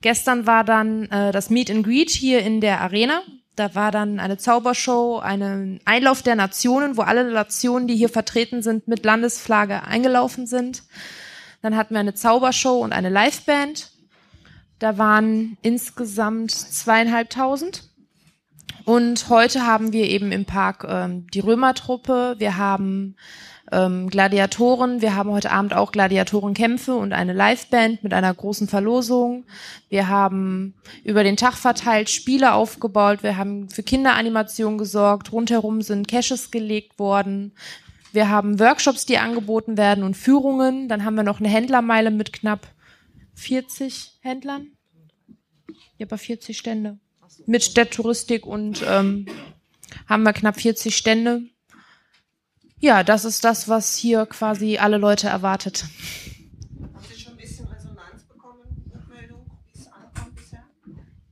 Gestern 0.00 0.48
war 0.48 0.64
dann 0.64 1.04
äh, 1.04 1.30
das 1.30 1.50
Meet 1.50 1.70
and 1.70 1.86
Greet 1.86 2.10
hier 2.10 2.40
in 2.40 2.60
der 2.60 2.80
Arena. 2.80 3.22
Da 3.54 3.74
war 3.74 3.90
dann 3.90 4.18
eine 4.18 4.38
Zaubershow, 4.38 5.18
ein 5.18 5.80
Einlauf 5.84 6.22
der 6.22 6.36
Nationen, 6.36 6.96
wo 6.96 7.02
alle 7.02 7.30
Nationen, 7.30 7.86
die 7.86 7.96
hier 7.96 8.08
vertreten 8.08 8.62
sind, 8.62 8.88
mit 8.88 9.04
Landesflagge 9.04 9.82
eingelaufen 9.84 10.46
sind. 10.46 10.84
Dann 11.60 11.76
hatten 11.76 11.94
wir 11.94 12.00
eine 12.00 12.14
Zaubershow 12.14 12.78
und 12.78 12.92
eine 12.92 13.10
Liveband. 13.10 13.90
Da 14.78 14.96
waren 14.96 15.58
insgesamt 15.62 16.50
zweieinhalbtausend. 16.50 17.88
Und 18.84 19.28
heute 19.28 19.66
haben 19.66 19.92
wir 19.92 20.08
eben 20.08 20.32
im 20.32 20.44
Park 20.44 20.84
ähm, 20.88 21.26
die 21.32 21.40
Römertruppe. 21.40 22.36
Wir 22.38 22.56
haben 22.56 23.16
ähm, 23.72 24.08
Gladiatoren. 24.10 25.00
Wir 25.00 25.16
haben 25.16 25.30
heute 25.30 25.50
Abend 25.50 25.74
auch 25.74 25.90
Gladiatorenkämpfe 25.90 26.94
und 26.94 27.12
eine 27.12 27.32
Liveband 27.32 28.04
mit 28.04 28.12
einer 28.12 28.32
großen 28.32 28.68
Verlosung. 28.68 29.44
Wir 29.88 30.08
haben 30.08 30.74
über 31.02 31.24
den 31.24 31.36
Tag 31.36 31.54
verteilt 31.54 32.10
Spiele 32.10 32.52
aufgebaut. 32.52 33.22
Wir 33.22 33.36
haben 33.36 33.70
für 33.70 33.82
Kinderanimationen 33.82 34.78
gesorgt. 34.78 35.32
Rundherum 35.32 35.82
sind 35.82 36.06
Caches 36.06 36.50
gelegt 36.50 36.98
worden. 36.98 37.52
Wir 38.12 38.28
haben 38.28 38.60
Workshops, 38.60 39.06
die 39.06 39.16
angeboten 39.16 39.78
werden 39.78 40.04
und 40.04 40.16
Führungen. 40.16 40.88
Dann 40.88 41.04
haben 41.04 41.14
wir 41.14 41.22
noch 41.22 41.40
eine 41.40 41.48
Händlermeile 41.48 42.10
mit 42.10 42.32
knapp 42.32 42.68
40 43.34 44.18
Händlern. 44.20 44.68
Ja, 45.96 46.06
bei 46.06 46.18
40 46.18 46.56
Stände. 46.58 46.98
Mit 47.46 47.64
Städttouristik 47.64 48.46
und 48.46 48.84
ähm, 48.86 49.26
haben 50.06 50.22
wir 50.22 50.34
knapp 50.34 50.60
40 50.60 50.94
Stände. 50.94 51.42
Ja, 52.84 53.04
das 53.04 53.24
ist 53.24 53.44
das, 53.44 53.68
was 53.68 53.94
hier 53.94 54.26
quasi 54.26 54.76
alle 54.78 54.98
Leute 54.98 55.28
erwartet. 55.28 55.84
Haben 55.84 57.04
Sie 57.08 57.20
schon 57.20 57.34
ein 57.34 57.38
bisschen 57.38 57.64
Resonanz 57.68 58.24
bekommen, 58.24 58.62
Rückmeldung, 58.92 59.46
wie 59.72 59.78
es 59.80 59.86
ankommt 59.86 60.34
bisher? 60.34 60.64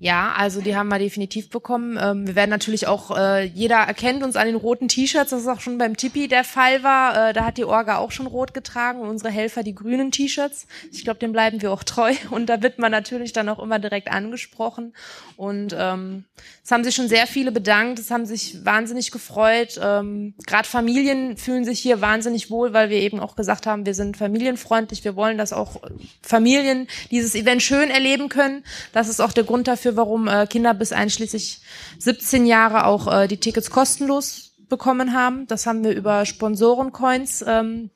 Ja, 0.03 0.33
also 0.35 0.63
die 0.63 0.75
haben 0.77 0.89
wir 0.89 0.99
definitiv 0.99 1.51
bekommen. 1.51 1.99
Ähm, 2.01 2.27
wir 2.27 2.35
werden 2.35 2.49
natürlich 2.49 2.87
auch, 2.87 3.15
äh, 3.15 3.45
jeder 3.45 3.77
erkennt 3.77 4.23
uns 4.23 4.35
an 4.35 4.47
den 4.47 4.57
roten 4.57 4.89
T-Shirts, 4.89 5.29
das 5.29 5.43
ist 5.43 5.47
auch 5.47 5.61
schon 5.61 5.77
beim 5.77 5.95
Tippi 5.95 6.27
der 6.27 6.43
Fall 6.43 6.83
war. 6.83 7.29
Äh, 7.29 7.33
da 7.35 7.45
hat 7.45 7.59
die 7.59 7.67
Orga 7.67 7.99
auch 7.99 8.11
schon 8.11 8.27
rot 8.27 8.55
getragen 8.55 9.01
und 9.01 9.11
unsere 9.11 9.31
Helfer 9.31 9.63
die 9.63 9.75
grünen 9.75 10.11
T-Shirts. 10.11 10.67
Ich 10.91 11.05
glaube, 11.05 11.21
dem 11.21 11.33
bleiben 11.33 11.61
wir 11.61 11.71
auch 11.71 11.85
treu 11.85 12.15
und 12.31 12.47
da 12.47 12.63
wird 12.63 12.79
man 12.79 12.91
natürlich 12.91 13.35
dann 13.35 13.51
auch 13.51 13.59
immer 13.59 13.79
direkt 13.79 14.11
angesprochen. 14.11 14.95
Und 15.37 15.77
ähm, 15.79 16.25
es 16.65 16.71
haben 16.71 16.83
sich 16.83 16.95
schon 16.95 17.09
sehr 17.09 17.27
viele 17.27 17.53
bedankt, 17.53 17.99
es 17.99 18.11
haben 18.11 18.25
sich 18.25 18.65
wahnsinnig 18.65 19.11
gefreut. 19.11 19.79
Ähm, 19.83 20.33
Gerade 20.47 20.67
Familien 20.67 21.37
fühlen 21.37 21.67
sich 21.67 21.79
hier 21.79 22.01
wahnsinnig 22.01 22.51
wohl, 22.51 22.73
weil 22.73 22.89
wir 22.89 22.99
eben 22.99 23.21
auch 23.21 23.37
gesagt 23.37 23.67
haben, 23.67 23.85
wir 23.85 23.95
sind 23.95 24.17
familienfreundlich, 24.17 25.05
wir 25.05 25.15
wollen, 25.15 25.37
dass 25.37 25.53
auch 25.53 25.83
Familien 26.23 26.89
dieses 27.11 27.35
Event 27.35 27.63
schön 27.63 27.91
erleben 27.91 28.31
können. 28.31 28.65
Das 28.95 29.09
ist 29.09 29.21
auch 29.21 29.33
der 29.33 29.45
Grund 29.45 29.69
dafür, 29.69 29.90
warum 29.97 30.29
äh, 30.29 30.47
Kinder 30.47 30.75
bis 30.75 30.93
einschließlich 30.93 31.61
17 31.99 32.47
Jahre 32.47 32.87
auch 32.87 33.13
äh, 33.13 33.29
die 33.29 33.39
Tickets 33.39 33.71
kostenlos 33.71 34.53
bekommen 34.69 35.15
haben. 35.15 35.47
Das 35.47 35.67
haben 35.67 35.85
wir 35.85 35.93
über 35.93 36.25
Sponsorencoins 36.27 37.45
ähm, 37.47 37.91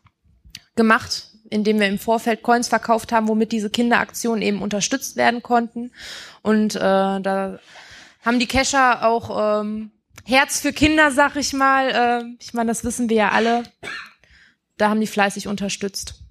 gemacht 0.77 1.31
indem 1.51 1.79
wir 1.79 1.87
im 1.87 2.01
Vorfeld 2.01 2.43
Coins 2.43 2.67
verkauft 2.67 3.13
haben, 3.13 3.29
womit 3.29 3.53
diese 3.53 3.71
Kinderaktionen 3.71 4.43
eben 4.43 4.61
unterstützt 4.61 5.15
werden 5.15 5.43
konnten. 5.43 5.93
Und 6.43 6.75
äh, 6.75 6.81
da 6.81 7.61
haben 8.25 8.39
die 8.41 8.49
Kescher 8.49 9.07
auch 9.07 9.61
ähm, 9.61 9.93
Herz 10.25 10.61
für 10.61 10.73
Kinder, 10.73 11.13
sag 11.13 11.37
ich 11.37 11.53
mal. 11.53 11.91
Äh, 11.91 12.25
ich 12.41 12.55
meine, 12.55 12.69
das 12.69 12.83
wissen 12.83 13.09
wir 13.09 13.17
ja 13.17 13.29
alle. 13.31 13.63
Da 14.79 14.89
haben 14.89 15.01
die 15.01 15.07
fleißig 15.07 15.47
unterstützt. 15.47 16.24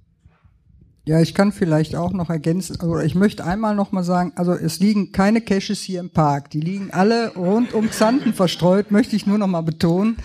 Ja, 1.06 1.20
ich 1.20 1.34
kann 1.34 1.52
vielleicht 1.52 1.98
auch 1.98 2.14
noch 2.14 2.30
ergänzen, 2.30 2.80
also 2.80 2.98
ich 3.00 3.14
möchte 3.14 3.44
einmal 3.44 3.76
noch 3.76 3.92
mal 3.92 4.06
sagen, 4.06 4.32
also 4.36 4.54
es 4.54 4.80
liegen 4.80 5.12
keine 5.12 5.42
Caches 5.42 5.82
hier 5.82 6.00
im 6.00 6.12
Park, 6.12 6.50
die 6.52 6.62
liegen 6.62 6.92
alle 6.92 7.34
rund 7.36 7.74
um 7.74 7.90
Xanten 7.90 8.34
verstreut, 8.34 8.90
möchte 8.90 9.18
ich 9.18 9.28
nur 9.28 9.38
noch 9.38 9.48
mal 9.48 9.64
betonen. 9.64 10.16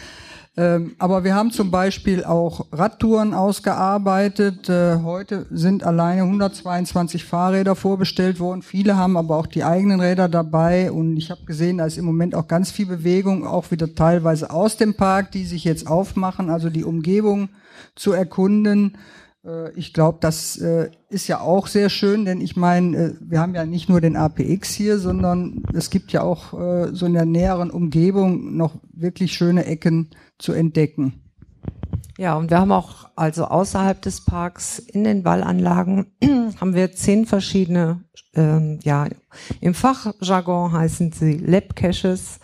Ähm, 0.56 0.94
aber 1.00 1.24
wir 1.24 1.34
haben 1.34 1.50
zum 1.50 1.72
Beispiel 1.72 2.24
auch 2.24 2.66
Radtouren 2.70 3.34
ausgearbeitet. 3.34 4.68
Äh, 4.68 4.98
heute 5.02 5.46
sind 5.50 5.84
alleine 5.84 6.22
122 6.22 7.24
Fahrräder 7.24 7.76
vorbestellt 7.76 8.40
worden. 8.40 8.62
Viele 8.62 8.96
haben 8.96 9.16
aber 9.16 9.36
auch 9.36 9.46
die 9.46 9.62
eigenen 9.62 10.00
Räder 10.00 10.28
dabei. 10.28 10.90
Und 10.90 11.16
ich 11.16 11.30
habe 11.30 11.44
gesehen, 11.44 11.78
da 11.78 11.86
ist 11.86 11.96
im 11.96 12.04
Moment 12.04 12.34
auch 12.34 12.48
ganz 12.48 12.72
viel 12.72 12.86
Bewegung, 12.86 13.46
auch 13.46 13.70
wieder 13.70 13.94
teilweise 13.94 14.50
aus 14.50 14.76
dem 14.76 14.94
Park, 14.94 15.30
die 15.30 15.44
sich 15.44 15.62
jetzt 15.62 15.86
aufmachen, 15.86 16.50
also 16.50 16.70
die 16.70 16.84
Umgebung 16.84 17.50
zu 17.94 18.12
erkunden. 18.12 18.98
Äh, 19.48 19.72
ich 19.72 19.92
glaube, 19.92 20.18
das 20.20 20.56
äh, 20.58 20.90
ist 21.08 21.26
ja 21.26 21.40
auch 21.40 21.66
sehr 21.66 21.88
schön, 21.88 22.24
denn 22.24 22.40
ich 22.40 22.56
meine, 22.56 22.96
äh, 22.96 23.14
wir 23.20 23.40
haben 23.40 23.54
ja 23.54 23.64
nicht 23.64 23.88
nur 23.88 24.00
den 24.00 24.16
APX 24.16 24.70
hier, 24.74 24.98
sondern 24.98 25.62
es 25.72 25.90
gibt 25.90 26.12
ja 26.12 26.22
auch 26.22 26.52
so 26.92 27.06
in 27.06 27.14
der 27.14 27.24
näheren 27.24 27.70
Umgebung 27.70 28.56
noch 28.56 28.76
wirklich 28.92 29.32
schöne 29.32 29.64
Ecken 29.64 30.10
zu 30.38 30.52
entdecken. 30.52 31.22
Ja, 32.18 32.36
und 32.36 32.50
wir 32.50 32.58
haben 32.58 32.72
auch 32.72 33.08
also 33.16 33.44
außerhalb 33.44 34.00
des 34.02 34.24
Parks 34.24 34.78
in 34.78 35.04
den 35.04 35.24
Wallanlagen 35.24 36.06
haben 36.60 36.74
wir 36.74 36.92
zehn 36.92 37.26
verschiedene, 37.26 38.02
ähm, 38.34 38.80
ja, 38.82 39.06
im 39.60 39.74
Fachjargon 39.74 40.72
heißen 40.72 41.12
sie 41.12 41.38
Lab 41.38 41.76
Caches. 41.76 42.40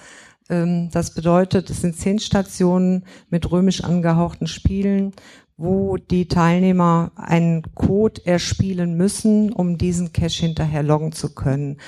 Ähm, 0.49 0.91
das 0.93 1.15
bedeutet, 1.15 1.71
es 1.71 1.81
sind 1.81 1.97
zehn 1.97 2.19
Stationen 2.19 3.05
mit 3.31 3.51
römisch 3.51 3.83
angehauchten 3.83 4.47
Spielen, 4.47 5.13
wo 5.57 5.97
die 5.97 6.27
Teilnehmer 6.27 7.13
einen 7.17 7.63
Code 7.75 8.27
erspielen 8.27 8.97
müssen, 8.97 9.53
um 9.53 9.79
diesen 9.79 10.13
Cache 10.13 10.47
hinterher 10.47 10.83
loggen 10.83 11.13
zu 11.13 11.35
können. 11.35 11.79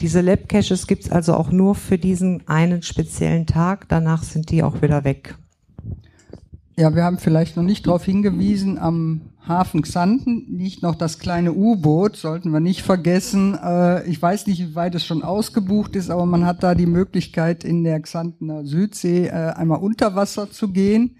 Diese 0.00 0.20
Lab 0.20 0.48
Caches 0.48 0.86
gibt's 0.86 1.10
also 1.10 1.34
auch 1.34 1.50
nur 1.50 1.74
für 1.74 1.98
diesen 1.98 2.46
einen 2.46 2.82
speziellen 2.82 3.46
Tag. 3.46 3.88
Danach 3.88 4.22
sind 4.22 4.50
die 4.50 4.62
auch 4.62 4.82
wieder 4.82 5.02
weg. 5.02 5.34
Ja, 6.76 6.94
wir 6.94 7.02
haben 7.02 7.18
vielleicht 7.18 7.56
noch 7.56 7.64
nicht 7.64 7.88
darauf 7.88 8.04
hingewiesen, 8.04 8.78
am 8.78 9.22
Hafen 9.48 9.82
Xanten 9.82 10.44
liegt 10.48 10.82
noch 10.82 10.94
das 10.94 11.18
kleine 11.18 11.52
U-Boot, 11.52 12.14
sollten 12.14 12.52
wir 12.52 12.60
nicht 12.60 12.82
vergessen. 12.82 13.58
Äh, 13.60 14.08
ich 14.08 14.22
weiß 14.22 14.46
nicht, 14.46 14.60
wie 14.60 14.74
weit 14.76 14.94
es 14.94 15.04
schon 15.04 15.24
ausgebucht 15.24 15.96
ist, 15.96 16.10
aber 16.10 16.26
man 16.26 16.46
hat 16.46 16.62
da 16.62 16.76
die 16.76 16.86
Möglichkeit, 16.86 17.64
in 17.64 17.82
der 17.82 17.98
Xantener 17.98 18.64
Südsee 18.64 19.26
äh, 19.26 19.30
einmal 19.30 19.80
unter 19.80 20.14
Wasser 20.14 20.52
zu 20.52 20.68
gehen 20.68 21.16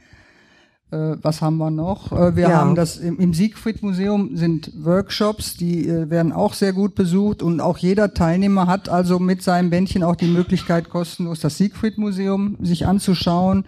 was 0.91 1.43
haben 1.43 1.59
wir 1.59 1.71
noch? 1.71 2.13
Äh, 2.13 2.35
wir 2.37 2.49
Ja. 2.49 2.59
haben 2.61 2.75
das 2.75 2.97
im, 2.97 3.19
im 3.19 3.35
Siegfried-Museum 3.35 4.37
sind 4.37 4.73
Workshops, 4.83 5.57
die 5.57 5.87
äh, 5.87 6.09
werden 6.09 6.33
auch 6.33 6.55
sehr 6.55 6.73
gut 6.73 6.95
besucht 6.95 7.43
und 7.43 7.61
auch 7.61 7.77
jeder 7.79 8.15
Teilnehmer 8.15 8.67
hat 8.67 8.89
also 8.89 9.19
mit 9.19 9.43
seinem 9.43 9.69
Bändchen 9.71 10.03
auch 10.03 10.17
die 10.17 10.29
Möglichkeit, 10.29 10.89
kostenlos 10.89 11.41
das 11.41 11.59
Siegfried-Museum 11.59 12.57
sich 12.63 12.87
anzuschauen. 12.87 13.65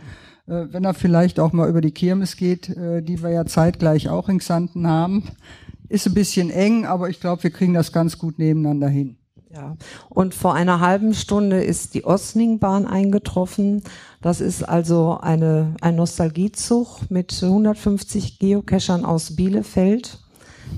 Äh, 0.46 0.66
wenn 0.70 0.84
er 0.84 0.94
vielleicht 0.94 1.38
auch 1.40 1.52
mal 1.52 1.68
über 1.68 1.82
die 1.82 1.92
Kirmes 1.92 2.36
geht, 2.36 2.70
äh, 2.70 3.02
die 3.02 3.22
wir 3.22 3.30
ja 3.30 3.44
zeitgleich 3.44 4.08
auch 4.08 4.28
in 4.30 4.38
Xanten 4.38 4.86
haben. 4.86 5.24
Ist 5.90 6.06
ein 6.06 6.14
bisschen 6.14 6.50
eng, 6.50 6.86
aber 6.86 7.10
ich 7.10 7.20
glaube, 7.20 7.42
wir 7.42 7.50
kriegen 7.50 7.74
das 7.74 7.92
ganz 7.92 8.16
gut 8.16 8.38
nebeneinander 8.38 8.88
hin. 8.88 9.16
Ja, 9.52 9.76
und 10.09 10.35
vor 10.35 10.54
einer 10.54 10.78
halben 10.78 11.12
Stunde 11.12 11.62
ist 11.62 11.95
die 11.95 12.04
Osningbahn 12.04 12.87
eingetroffen. 12.87 13.83
Das 14.23 14.40
ist 14.40 14.62
also 14.62 15.19
eine, 15.21 15.75
ein 15.80 15.97
Nostalgiezug 15.97 17.11
mit 17.11 17.42
150 17.42 18.38
Geocachern 18.38 19.04
aus 19.04 19.35
Bielefeld, 19.35 20.21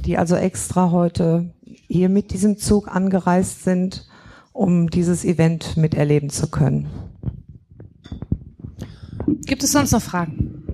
die 0.07 0.17
also 0.17 0.37
extra 0.37 0.91
heute 0.91 1.53
hier 1.87 2.09
mit 2.09 2.33
diesem 2.33 2.57
Zug 2.57 2.89
angereist 2.89 3.65
sind, 3.65 4.09
um 4.53 4.89
dieses 4.89 5.25
Event 5.25 5.77
miterleben 5.77 6.31
zu 6.31 6.51
können. 6.51 6.89
Gibt 9.45 9.63
es 9.63 9.73
sonst 9.73 9.93
noch 9.93 10.01
Fragen? 10.03 10.65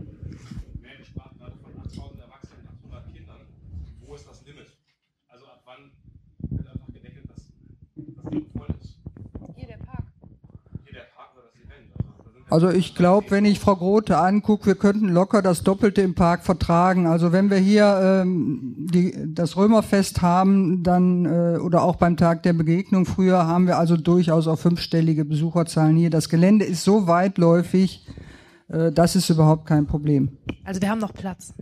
Mensch 0.80 1.08
sprach 1.08 1.32
gerade 1.36 1.56
von 1.62 1.72
8000 1.80 2.20
Erwachsenen, 2.20 2.68
800 2.84 3.12
Kindern. 3.12 3.40
Wo 4.06 4.14
ist 4.14 4.28
das 4.28 4.44
Limit? 4.44 4.66
Also 5.28 5.46
ab 5.46 5.62
wann 5.64 5.90
wird 6.50 6.68
einfach 6.68 6.86
gedeckelt, 6.92 7.28
dass 7.28 7.36
das 7.96 8.30
Ding 8.30 8.46
voll 8.56 8.68
ist? 8.80 8.98
Hier 9.56 9.66
der 9.66 9.78
Park. 9.78 10.04
Hier 10.84 10.92
der 10.92 11.08
Park 11.16 11.30
oder 11.34 11.46
das 11.50 11.56
Event. 11.56 11.90
Also, 12.50 12.70
ich 12.70 12.94
glaube, 12.94 13.30
wenn 13.30 13.44
ich 13.44 13.60
Frau 13.60 13.76
Grote 13.76 14.18
angucke, 14.18 14.66
wir 14.66 14.74
könnten 14.74 15.08
locker 15.08 15.42
das 15.42 15.62
Doppelte 15.62 16.00
im 16.02 16.14
Park 16.14 16.44
vertragen. 16.44 17.06
Also 17.06 17.32
wenn 17.32 17.50
wir 17.50 17.58
hier 17.58 18.22
ähm, 18.22 18.74
die, 18.78 19.14
das 19.34 19.56
Römerfest 19.56 20.22
haben, 20.22 20.82
dann 20.82 21.26
äh, 21.26 21.58
oder 21.58 21.82
auch 21.82 21.96
beim 21.96 22.16
Tag 22.16 22.42
der 22.42 22.52
Begegnung 22.52 23.04
früher 23.06 23.46
haben 23.46 23.66
wir 23.66 23.78
also 23.78 23.96
durchaus 23.96 24.46
auch 24.46 24.58
fünfstellige 24.58 25.24
Besucherzahlen 25.24 25.96
hier. 25.96 26.10
Das 26.10 26.28
Gelände 26.28 26.64
ist 26.64 26.84
so 26.84 27.06
weitläufig, 27.06 28.06
äh, 28.68 28.92
das 28.92 29.16
ist 29.16 29.28
überhaupt 29.30 29.66
kein 29.66 29.86
Problem. 29.86 30.38
Also 30.64 30.80
wir 30.80 30.88
haben 30.88 31.00
noch 31.00 31.12
Platz. 31.12 31.54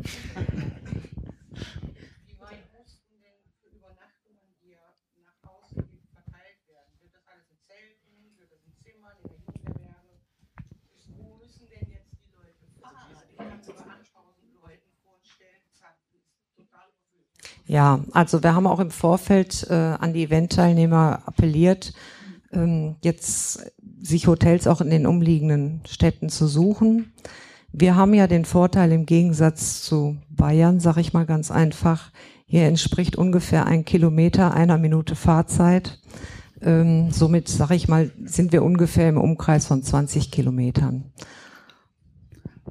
Ja, 17.66 18.00
also 18.12 18.42
wir 18.42 18.54
haben 18.54 18.66
auch 18.66 18.80
im 18.80 18.90
Vorfeld 18.90 19.66
äh, 19.68 19.74
an 19.74 20.12
die 20.12 20.24
Eventteilnehmer 20.24 21.22
appelliert, 21.26 21.94
ähm, 22.52 22.96
jetzt 23.02 23.72
sich 24.00 24.28
Hotels 24.28 24.66
auch 24.68 24.80
in 24.80 24.90
den 24.90 25.06
umliegenden 25.06 25.80
Städten 25.86 26.28
zu 26.28 26.46
suchen. 26.46 27.12
Wir 27.72 27.96
haben 27.96 28.14
ja 28.14 28.28
den 28.28 28.44
Vorteil 28.44 28.92
im 28.92 29.04
Gegensatz 29.04 29.82
zu 29.82 30.16
Bayern, 30.30 30.78
sage 30.78 31.00
ich 31.00 31.12
mal 31.12 31.26
ganz 31.26 31.50
einfach, 31.50 32.12
hier 32.46 32.66
entspricht 32.66 33.16
ungefähr 33.16 33.66
ein 33.66 33.84
Kilometer 33.84 34.54
einer 34.54 34.78
Minute 34.78 35.16
Fahrzeit. 35.16 35.98
Ähm, 36.62 37.10
somit, 37.10 37.48
sage 37.48 37.74
ich 37.74 37.88
mal, 37.88 38.12
sind 38.24 38.52
wir 38.52 38.62
ungefähr 38.62 39.08
im 39.08 39.18
Umkreis 39.18 39.66
von 39.66 39.82
20 39.82 40.30
Kilometern. 40.30 41.12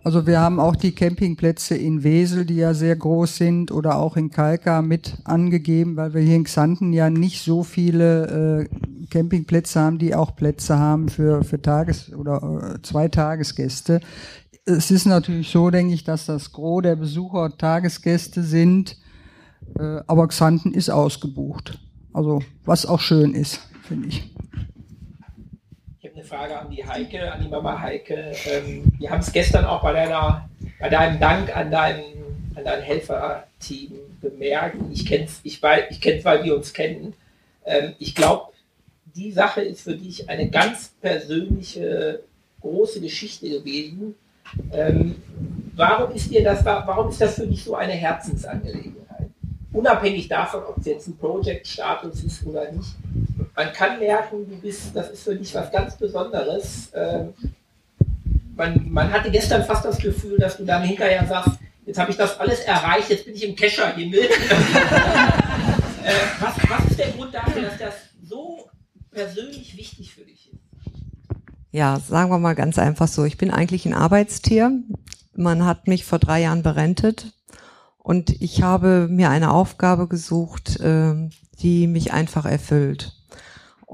Also 0.05 0.27
wir 0.27 0.39
haben 0.39 0.59
auch 0.59 0.75
die 0.75 0.91
Campingplätze 0.91 1.75
in 1.75 2.03
Wesel, 2.03 2.45
die 2.45 2.57
ja 2.57 2.75
sehr 2.75 2.95
groß 2.95 3.37
sind, 3.37 3.71
oder 3.71 3.97
auch 3.97 4.17
in 4.17 4.29
Kalka 4.29 4.83
mit 4.83 5.17
angegeben, 5.23 5.97
weil 5.97 6.13
wir 6.13 6.21
hier 6.21 6.35
in 6.35 6.43
Xanten 6.43 6.93
ja 6.93 7.09
nicht 7.09 7.41
so 7.41 7.63
viele 7.63 8.67
äh, 8.69 9.07
Campingplätze 9.07 9.79
haben, 9.79 9.97
die 9.97 10.13
auch 10.13 10.35
Plätze 10.35 10.77
haben 10.77 11.09
für, 11.09 11.43
für 11.43 11.59
Tages- 11.59 12.13
oder 12.13 12.75
äh, 12.75 12.81
Zweitagesgäste. 12.83 13.99
Es 14.65 14.91
ist 14.91 15.07
natürlich 15.07 15.49
so, 15.49 15.71
denke 15.71 15.95
ich, 15.95 16.03
dass 16.03 16.27
das 16.27 16.51
Gros 16.51 16.83
der 16.83 16.97
Besucher 16.97 17.57
Tagesgäste 17.57 18.43
sind, 18.43 18.99
äh, 19.79 20.01
aber 20.05 20.27
Xanten 20.27 20.71
ist 20.75 20.91
ausgebucht. 20.91 21.79
Also 22.13 22.43
was 22.63 22.85
auch 22.85 22.99
schön 22.99 23.33
ist, 23.33 23.59
finde 23.81 24.09
ich. 24.09 24.35
Frage 26.25 26.57
an 26.57 26.69
die 26.69 26.85
Heike, 26.85 27.31
an 27.31 27.41
die 27.41 27.47
Mama 27.47 27.79
Heike. 27.79 28.33
Ähm, 28.45 28.91
wir 28.97 29.09
haben 29.09 29.19
es 29.19 29.31
gestern 29.31 29.65
auch 29.65 29.81
bei 29.81 29.93
deiner, 29.93 30.49
bei 30.79 30.89
deinem 30.89 31.19
Dank 31.19 31.55
an 31.55 31.71
dein, 31.71 32.03
an 32.55 32.63
dein 32.63 32.81
Helferteam 32.81 33.93
bemerkt. 34.21 34.77
Ich 34.91 35.05
kenne 35.05 35.25
es, 35.25 35.39
ich 35.43 35.61
ich 35.63 36.25
weil 36.25 36.43
wir 36.43 36.55
uns 36.55 36.73
kennen. 36.73 37.13
Ähm, 37.65 37.93
ich 37.99 38.15
glaube, 38.15 38.51
die 39.15 39.31
Sache 39.31 39.61
ist 39.61 39.81
für 39.81 39.95
dich 39.95 40.29
eine 40.29 40.49
ganz 40.49 40.93
persönliche, 40.99 42.21
große 42.61 42.99
Geschichte 42.99 43.49
gewesen. 43.49 44.15
Ähm, 44.71 45.15
warum 45.75 46.13
ist 46.13 46.31
dir 46.31 46.43
das, 46.43 46.65
warum 46.65 47.09
ist 47.09 47.21
das 47.21 47.35
für 47.35 47.47
dich 47.47 47.63
so 47.63 47.75
eine 47.75 47.93
Herzensangelegenheit? 47.93 49.29
Unabhängig 49.71 50.27
davon, 50.27 50.63
ob 50.63 50.77
es 50.77 50.85
jetzt 50.85 51.07
ein 51.07 51.17
Project-Status 51.17 52.23
ist 52.23 52.45
oder 52.45 52.71
nicht. 52.71 52.95
Man 53.55 53.71
kann 53.71 53.99
merken, 53.99 54.49
du 54.49 54.57
bist, 54.57 54.93
das 54.93 55.11
ist 55.11 55.23
für 55.23 55.35
dich 55.35 55.53
was 55.55 55.71
ganz 55.71 55.95
Besonderes. 55.95 56.89
Ähm, 56.93 57.33
man, 58.55 58.91
man 58.91 59.11
hatte 59.11 59.31
gestern 59.31 59.63
fast 59.63 59.85
das 59.85 59.97
Gefühl, 59.97 60.37
dass 60.37 60.57
du 60.57 60.65
dann 60.65 60.83
hinterher 60.83 61.25
sagst, 61.25 61.51
jetzt 61.85 61.97
habe 61.97 62.11
ich 62.11 62.17
das 62.17 62.39
alles 62.39 62.59
erreicht, 62.61 63.09
jetzt 63.09 63.25
bin 63.25 63.35
ich 63.35 63.47
im 63.47 63.55
Kescherhimmel. 63.55 64.19
äh, 64.19 64.27
was, 66.39 66.55
was 66.69 66.85
ist 66.89 66.99
der 66.99 67.11
Grund 67.11 67.33
dafür, 67.33 67.61
dass 67.61 67.77
das 67.77 67.93
so 68.27 68.69
persönlich 69.11 69.77
wichtig 69.77 70.13
für 70.13 70.21
dich 70.21 70.51
ist? 70.51 70.59
Ja, 71.71 71.99
sagen 71.99 72.31
wir 72.31 72.39
mal 72.39 72.55
ganz 72.55 72.77
einfach 72.77 73.07
so. 73.07 73.25
Ich 73.25 73.37
bin 73.37 73.51
eigentlich 73.51 73.85
ein 73.85 73.93
Arbeitstier. 73.93 74.71
Man 75.33 75.65
hat 75.65 75.87
mich 75.87 76.05
vor 76.05 76.19
drei 76.19 76.41
Jahren 76.41 76.63
berentet 76.63 77.33
und 77.97 78.41
ich 78.41 78.61
habe 78.61 79.07
mir 79.09 79.29
eine 79.29 79.51
Aufgabe 79.51 80.07
gesucht, 80.07 80.79
äh, 80.79 81.29
die 81.59 81.87
mich 81.87 82.13
einfach 82.13 82.45
erfüllt. 82.45 83.14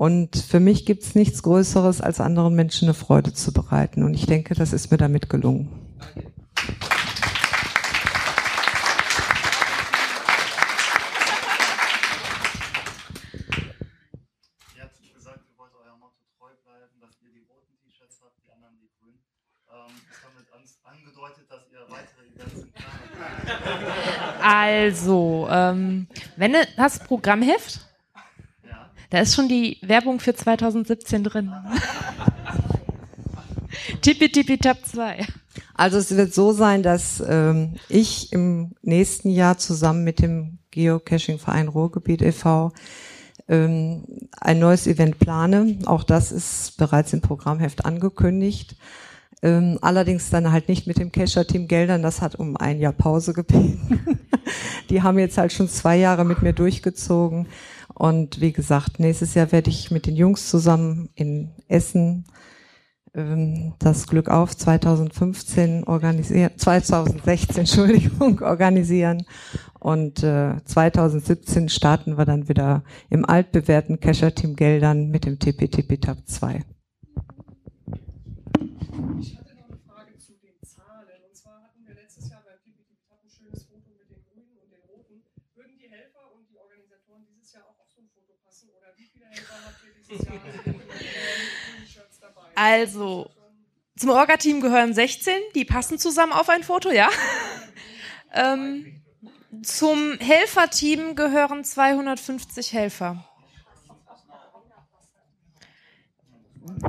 Und 0.02 0.36
für 0.36 0.60
mich 0.60 0.88
gibt's 0.88 1.14
nichts 1.14 1.44
Größeres, 1.44 2.02
als 2.02 2.20
anderen 2.20 2.56
Menschen 2.56 2.88
eine 2.88 2.96
Freude 2.96 3.34
zu 3.36 3.54
bereiten. 3.54 4.02
Und 4.02 4.16
ich 4.16 4.26
denke, 4.26 4.56
das 4.56 4.74
ist 4.74 4.90
mir 4.90 4.98
damit 4.98 5.30
gelungen. 5.30 5.70
Ihr 14.76 14.82
habt 14.82 14.98
gesagt, 15.14 15.42
ihr 15.46 15.56
wollt 15.56 15.70
eurem 15.76 16.00
Motto 16.00 16.18
treu 16.40 16.50
bleiben, 16.66 16.98
dass 17.00 17.12
ihr 17.22 17.30
die 17.30 17.46
roten 17.48 17.78
T-Shirts 17.86 18.22
habt, 18.24 18.42
die 18.44 18.52
anderen 18.52 18.74
die 18.82 18.90
grünen. 18.98 19.20
Ist 20.10 20.24
damit 20.26 20.50
an, 20.52 20.64
angedeutet, 20.98 21.46
dass 21.48 21.62
ihr 21.72 21.86
weitere 21.94 22.26
Events 22.26 22.58
in 22.64 22.72
Planung 22.72 23.06
habt? 23.22 24.44
Also, 24.44 25.48
ähm, 25.52 26.08
wenn 26.38 26.54
du 26.54 26.68
hast 26.76 27.04
Programmheft. 27.04 27.91
Da 29.12 29.20
ist 29.20 29.36
schon 29.36 29.48
die 29.48 29.78
Werbung 29.82 30.20
für 30.20 30.34
2017 30.34 31.24
drin. 31.24 31.52
Tippi 34.02 34.32
Tippi 34.32 34.58
Tap 34.58 34.78
2. 34.86 35.28
Also 35.76 35.98
es 35.98 36.16
wird 36.16 36.34
so 36.34 36.54
sein, 36.54 36.82
dass 36.82 37.22
ähm, 37.28 37.76
ich 37.90 38.32
im 38.32 38.72
nächsten 38.82 39.30
Jahr 39.30 39.58
zusammen 39.58 40.04
mit 40.04 40.22
dem 40.22 40.60
Geocaching-Verein 40.72 41.68
Ruhrgebiet 41.68 42.22
e.V. 42.22 42.72
Ähm, 43.50 44.04
ein 44.40 44.60
neues 44.60 44.88
Event 44.88 45.20
plane. 45.20 45.80
Auch 45.86 46.04
das 46.04 46.32
ist 46.32 46.78
bereits 46.78 47.12
im 47.12 47.20
Programmheft 47.20 47.84
angekündigt. 47.84 48.78
Ähm, 49.42 49.78
allerdings 49.82 50.30
dann 50.30 50.52
halt 50.54 50.70
nicht 50.70 50.88
mit 50.88 51.00
dem 51.00 51.12
Cacher-Team 51.12 51.68
Geldern. 51.68 52.02
Das 52.02 52.22
hat 52.22 52.36
um 52.36 52.56
ein 52.56 52.80
Jahr 52.80 52.94
Pause 52.94 53.34
gebeten. 53.34 54.20
Die 54.90 55.02
haben 55.02 55.20
jetzt 55.20 55.38
halt 55.38 55.54
schon 55.54 55.70
zwei 55.70 55.98
Jahre 55.98 56.26
mit 56.26 56.42
mir 56.42 56.54
durchgezogen. 56.54 57.48
Und 57.94 58.42
wie 58.42 58.52
gesagt, 58.52 59.00
nächstes 59.00 59.34
Jahr 59.34 59.52
werde 59.52 59.70
ich 59.70 59.92
mit 59.92 60.06
den 60.06 60.16
Jungs 60.16 60.50
zusammen 60.50 61.10
in 61.16 61.52
Essen 61.68 62.26
ähm, 63.14 63.74
das 63.80 64.08
Glück 64.08 64.30
auf 64.30 64.56
2015 64.56 65.84
organisieren, 65.84 66.52
2016, 66.56 67.58
Entschuldigung, 67.60 68.42
organisieren. 68.42 69.26
Und 69.80 70.24
äh, 70.24 70.64
2017 70.64 71.68
starten 71.70 72.18
wir 72.18 72.26
dann 72.26 72.48
wieder 72.48 72.84
im 73.10 73.26
altbewährten 73.26 74.00
Kescher-Team 74.00 74.56
Geldern 74.56 75.10
mit 75.10 75.26
dem 75.26 75.40
TP 75.40 75.68
TP 75.68 75.98
Tab 75.98 76.20
2. 76.26 76.64
Ich 79.20 79.38
hatte 79.38 79.56
noch 79.56 79.68
eine 79.68 79.80
Frage 79.82 80.18
zu 80.18 80.34
den 80.38 80.56
Zahlen. 80.62 81.20
Und 81.28 81.36
zwar 81.36 81.64
hatten 81.64 81.82
wir 81.88 81.96
letztes 81.96 82.30
Jahr 82.30 82.44
beim 82.46 82.62
PPT 82.62 83.10
ein 83.10 83.28
schönes 83.28 83.66
Foto 83.66 83.90
mit 83.98 84.08
den 84.12 84.24
Grünen 84.30 84.56
und 84.62 84.72
den 84.72 84.86
Roten. 84.88 85.24
Würden 85.56 85.76
die 85.82 85.90
Helfer 85.90 86.30
und 86.32 86.48
die 86.48 86.60
Organisatoren 86.60 87.26
dieses 87.26 87.52
Jahr 87.52 87.64
auch 87.66 87.82
auf 87.82 87.90
so 87.90 88.02
ein 88.02 88.10
Foto 88.14 88.38
passen? 88.46 88.70
Oder 88.78 88.94
wie 88.96 89.10
viele 89.10 89.26
Helfer 89.26 89.58
habt 89.66 89.82
ihr 89.82 89.98
dieses 89.98 90.24
Jahr 90.24 90.38
mit 90.38 90.62
den 90.62 90.78
grünen 90.78 91.88
Shirts 91.90 92.22
dabei? 92.22 92.51
Also, 92.62 93.32
Zum 93.98 94.12
Orga-Team 94.12 94.62
gehören 94.62 94.94
16, 94.94 95.34
die 95.56 95.66
passen 95.66 95.98
zusammen 95.98 96.32
auf 96.32 96.48
ein 96.48 96.64
Foto, 96.64 96.92
ja. 96.92 97.10
ähm, 98.34 99.02
zum 99.64 100.20
Helferteam 100.20 101.16
gehören 101.16 101.64
250 101.64 102.72
Helfer. 102.72 103.26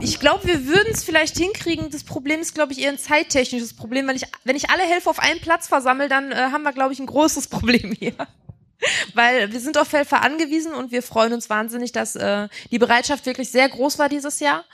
Ich 0.01 0.21
glaube, 0.21 0.47
wir 0.47 0.67
würden 0.67 0.93
es 0.93 1.05
vielleicht 1.05 1.39
hinkriegen. 1.39 1.89
Das 1.89 2.05
Problem 2.05 2.41
ist, 2.41 2.55
glaube 2.55 2.75
ich, 2.75 2.81
eher 2.81 2.91
ein 2.91 2.99
zeittechnisches 2.99 3.75
Problem. 3.75 4.07
Wenn 4.07 4.17
ich, 4.17 4.25
wenn 4.45 4.57
ich 4.57 4.69
alle 4.69 4.83
Helfer 4.83 5.09
auf 5.09 5.21
einen 5.21 5.41
Platz 5.41 5.69
versammle, 5.69 6.11
dann 6.11 6.33
äh, 6.33 6.37
haben 6.53 6.65
wir, 6.65 6.73
glaube 6.75 6.93
ich, 6.93 7.01
ein 7.01 7.07
großes 7.07 7.47
Problem 7.49 7.93
hier. 7.99 8.15
Weil 9.15 9.53
wir 9.53 9.61
sind 9.61 9.79
auf 9.79 9.93
Helfer 9.93 10.23
angewiesen 10.23 10.75
und 10.75 10.93
wir 10.93 11.03
freuen 11.03 11.33
uns 11.33 11.51
wahnsinnig, 11.51 11.93
dass 11.93 12.17
äh, 12.17 12.49
die 12.71 12.79
Bereitschaft 12.79 13.27
wirklich 13.27 13.51
sehr 13.51 13.69
groß 13.69 13.99
war 13.99 14.09
dieses 14.09 14.41
Jahr. 14.41 14.65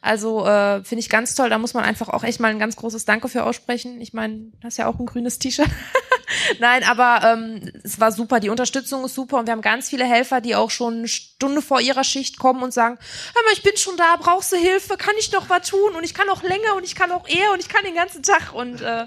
Also 0.00 0.46
äh, 0.46 0.84
finde 0.84 1.00
ich 1.00 1.08
ganz 1.08 1.34
toll. 1.34 1.50
Da 1.50 1.58
muss 1.58 1.74
man 1.74 1.84
einfach 1.84 2.08
auch 2.08 2.22
echt 2.22 2.40
mal 2.40 2.50
ein 2.50 2.58
ganz 2.58 2.76
großes 2.76 3.04
Danke 3.04 3.28
für 3.28 3.44
aussprechen. 3.44 4.00
Ich 4.00 4.12
meine, 4.12 4.52
hast 4.62 4.76
ja 4.76 4.86
auch 4.86 4.98
ein 4.98 5.06
grünes 5.06 5.38
T-Shirt. 5.38 5.68
Nein, 6.60 6.84
aber 6.84 7.20
ähm, 7.24 7.72
es 7.82 7.98
war 7.98 8.12
super. 8.12 8.38
Die 8.38 8.50
Unterstützung 8.50 9.04
ist 9.04 9.14
super 9.14 9.38
und 9.38 9.46
wir 9.46 9.52
haben 9.52 9.62
ganz 9.62 9.88
viele 9.88 10.04
Helfer, 10.04 10.40
die 10.40 10.54
auch 10.54 10.70
schon 10.70 10.98
eine 10.98 11.08
Stunde 11.08 11.62
vor 11.62 11.80
ihrer 11.80 12.04
Schicht 12.04 12.38
kommen 12.38 12.62
und 12.62 12.72
sagen: 12.72 12.98
Hör 13.34 13.42
mal, 13.44 13.52
ich 13.54 13.62
bin 13.62 13.76
schon 13.76 13.96
da, 13.96 14.16
brauchst 14.16 14.52
du 14.52 14.56
Hilfe? 14.56 14.96
Kann 14.96 15.14
ich 15.18 15.32
noch 15.32 15.48
was 15.48 15.68
tun? 15.68 15.94
Und 15.96 16.04
ich 16.04 16.14
kann 16.14 16.28
auch 16.28 16.42
länger 16.42 16.76
und 16.76 16.84
ich 16.84 16.94
kann 16.94 17.10
auch 17.12 17.26
eher 17.26 17.52
und 17.52 17.60
ich 17.60 17.68
kann 17.68 17.84
den 17.84 17.94
ganzen 17.94 18.22
Tag. 18.22 18.52
Und 18.52 18.82
äh, 18.82 19.06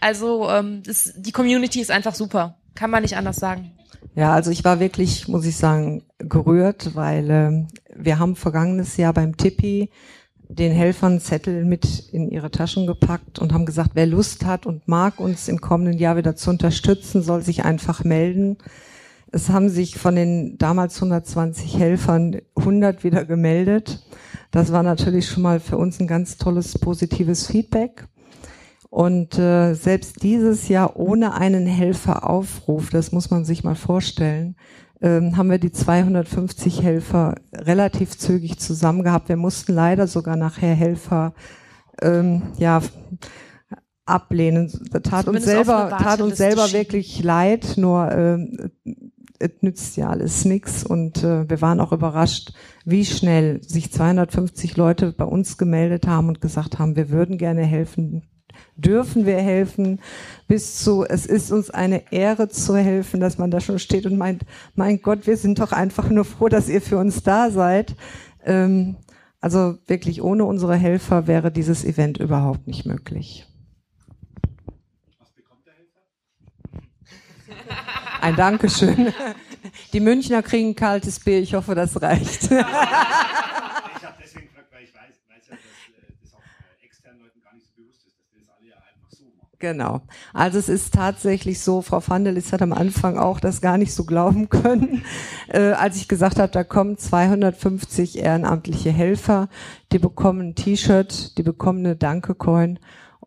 also 0.00 0.48
ähm, 0.48 0.82
das, 0.84 1.12
die 1.16 1.32
Community 1.32 1.80
ist 1.80 1.90
einfach 1.90 2.14
super. 2.14 2.56
Kann 2.74 2.90
man 2.90 3.02
nicht 3.02 3.16
anders 3.16 3.36
sagen. 3.36 3.72
Ja, 4.14 4.32
also 4.32 4.50
ich 4.50 4.64
war 4.64 4.80
wirklich, 4.80 5.28
muss 5.28 5.46
ich 5.46 5.56
sagen, 5.56 6.02
gerührt, 6.18 6.94
weil 6.94 7.30
äh, 7.30 7.66
wir 7.94 8.18
haben 8.18 8.36
vergangenes 8.36 8.96
Jahr 8.96 9.12
beim 9.12 9.36
Tippi 9.36 9.90
den 10.48 10.72
Helfern 10.72 11.20
Zettel 11.20 11.64
mit 11.64 12.08
in 12.10 12.28
ihre 12.28 12.50
Taschen 12.50 12.86
gepackt 12.86 13.38
und 13.38 13.52
haben 13.52 13.66
gesagt, 13.66 13.90
wer 13.94 14.06
Lust 14.06 14.44
hat 14.44 14.66
und 14.66 14.88
mag 14.88 15.20
uns 15.20 15.46
im 15.46 15.60
kommenden 15.60 15.98
Jahr 15.98 16.16
wieder 16.16 16.34
zu 16.34 16.50
unterstützen, 16.50 17.22
soll 17.22 17.42
sich 17.42 17.64
einfach 17.64 18.02
melden. 18.02 18.58
Es 19.30 19.48
haben 19.48 19.68
sich 19.68 19.96
von 19.96 20.16
den 20.16 20.58
damals 20.58 20.96
120 20.96 21.78
Helfern 21.78 22.40
100 22.56 23.04
wieder 23.04 23.24
gemeldet. 23.24 24.04
Das 24.50 24.72
war 24.72 24.82
natürlich 24.82 25.28
schon 25.28 25.44
mal 25.44 25.60
für 25.60 25.76
uns 25.76 26.00
ein 26.00 26.08
ganz 26.08 26.36
tolles 26.36 26.76
positives 26.78 27.46
Feedback. 27.46 28.08
Und 28.90 29.38
äh, 29.38 29.74
selbst 29.74 30.22
dieses 30.24 30.68
Jahr 30.68 30.96
ohne 30.96 31.34
einen 31.34 31.66
Helferaufruf, 31.66 32.90
das 32.90 33.12
muss 33.12 33.30
man 33.30 33.44
sich 33.44 33.62
mal 33.62 33.76
vorstellen, 33.76 34.56
ähm, 35.00 35.36
haben 35.36 35.48
wir 35.48 35.58
die 35.58 35.70
250 35.70 36.82
Helfer 36.82 37.36
relativ 37.54 38.18
zügig 38.18 38.58
zusammen 38.58 39.04
gehabt. 39.04 39.28
Wir 39.28 39.36
mussten 39.36 39.72
leider 39.72 40.08
sogar 40.08 40.36
nachher 40.36 40.74
Helfer 40.74 41.34
ähm, 42.02 42.42
ja 42.58 42.82
ablehnen. 44.04 44.72
Das 44.90 45.02
tat 45.02 45.28
uns 45.28 45.44
selber, 45.44 45.88
tat 45.90 46.20
uns 46.20 46.36
selber 46.36 46.72
wirklich 46.72 47.22
leid, 47.22 47.74
nur 47.76 48.10
ähm, 48.10 48.70
es 49.38 49.50
nützt 49.60 49.96
ja 49.96 50.10
alles 50.10 50.44
nix 50.44 50.84
und 50.84 51.22
äh, 51.24 51.48
wir 51.48 51.62
waren 51.62 51.80
auch 51.80 51.92
überrascht, 51.92 52.52
wie 52.84 53.06
schnell 53.06 53.62
sich 53.62 53.90
250 53.90 54.76
Leute 54.76 55.12
bei 55.12 55.24
uns 55.24 55.56
gemeldet 55.56 56.06
haben 56.06 56.28
und 56.28 56.40
gesagt 56.40 56.78
haben, 56.78 56.96
wir 56.96 57.08
würden 57.08 57.38
gerne 57.38 57.62
helfen, 57.62 58.22
dürfen 58.80 59.26
wir 59.26 59.38
helfen, 59.38 60.00
bis 60.48 60.82
zu, 60.82 61.04
es 61.04 61.26
ist 61.26 61.52
uns 61.52 61.70
eine 61.70 62.12
Ehre 62.12 62.48
zu 62.48 62.76
helfen, 62.76 63.20
dass 63.20 63.38
man 63.38 63.50
da 63.50 63.60
schon 63.60 63.78
steht 63.78 64.06
und 64.06 64.18
meint, 64.18 64.42
mein 64.74 65.00
Gott, 65.00 65.26
wir 65.26 65.36
sind 65.36 65.58
doch 65.58 65.72
einfach 65.72 66.10
nur 66.10 66.24
froh, 66.24 66.48
dass 66.48 66.68
ihr 66.68 66.82
für 66.82 66.98
uns 66.98 67.22
da 67.22 67.50
seid. 67.50 67.94
Ähm, 68.44 68.96
also 69.40 69.78
wirklich 69.86 70.22
ohne 70.22 70.44
unsere 70.44 70.76
Helfer 70.76 71.26
wäre 71.26 71.50
dieses 71.50 71.84
Event 71.84 72.18
überhaupt 72.18 72.66
nicht 72.66 72.84
möglich. 72.84 73.46
Was 75.18 75.30
bekommt 75.30 75.66
der 75.66 75.74
Helfer? 75.74 76.82
Ein 78.20 78.36
Dankeschön. 78.36 79.12
Die 79.92 80.00
Münchner 80.00 80.42
kriegen 80.42 80.74
kaltes 80.74 81.20
Bier, 81.20 81.40
ich 81.40 81.54
hoffe, 81.54 81.74
das 81.74 82.00
reicht. 82.00 82.50
Ich 84.00 84.06
habe 84.06 84.16
deswegen 84.22 84.46
gefragt, 84.46 84.68
weil 84.72 84.84
ich 84.84 84.94
weiß, 84.94 85.20
weiß 85.28 85.48
ja, 85.50 85.56
dass 85.56 85.60
äh, 85.60 86.12
das 86.22 86.34
auch 86.34 86.40
äh, 86.40 86.86
externen 86.86 87.20
Leuten 87.20 87.42
gar 87.42 87.52
nicht 87.54 87.66
so 87.66 87.72
bewusst 87.76 88.06
ist, 88.06 88.16
dass 88.16 88.32
wir 88.32 88.40
das 88.40 88.48
alle 88.56 88.68
ja 88.68 88.76
einfach 88.76 89.10
so 89.10 89.24
machen. 89.36 89.49
Genau. 89.60 90.00
Also 90.32 90.58
es 90.58 90.70
ist 90.70 90.94
tatsächlich 90.94 91.60
so, 91.60 91.82
Frau 91.82 92.02
Vandelis 92.04 92.50
hat 92.50 92.62
am 92.62 92.72
Anfang 92.72 93.18
auch 93.18 93.40
das 93.40 93.60
gar 93.60 93.76
nicht 93.76 93.92
so 93.92 94.04
glauben 94.04 94.48
können, 94.48 95.04
äh, 95.48 95.72
als 95.72 95.96
ich 95.96 96.08
gesagt 96.08 96.38
habe, 96.38 96.50
da 96.50 96.64
kommen 96.64 96.96
250 96.96 98.18
ehrenamtliche 98.18 98.90
Helfer, 98.90 99.50
die 99.92 99.98
bekommen 99.98 100.40
ein 100.40 100.54
T-Shirt, 100.54 101.36
die 101.36 101.42
bekommen 101.42 101.80
eine 101.80 101.94
Danke-Coin 101.94 102.78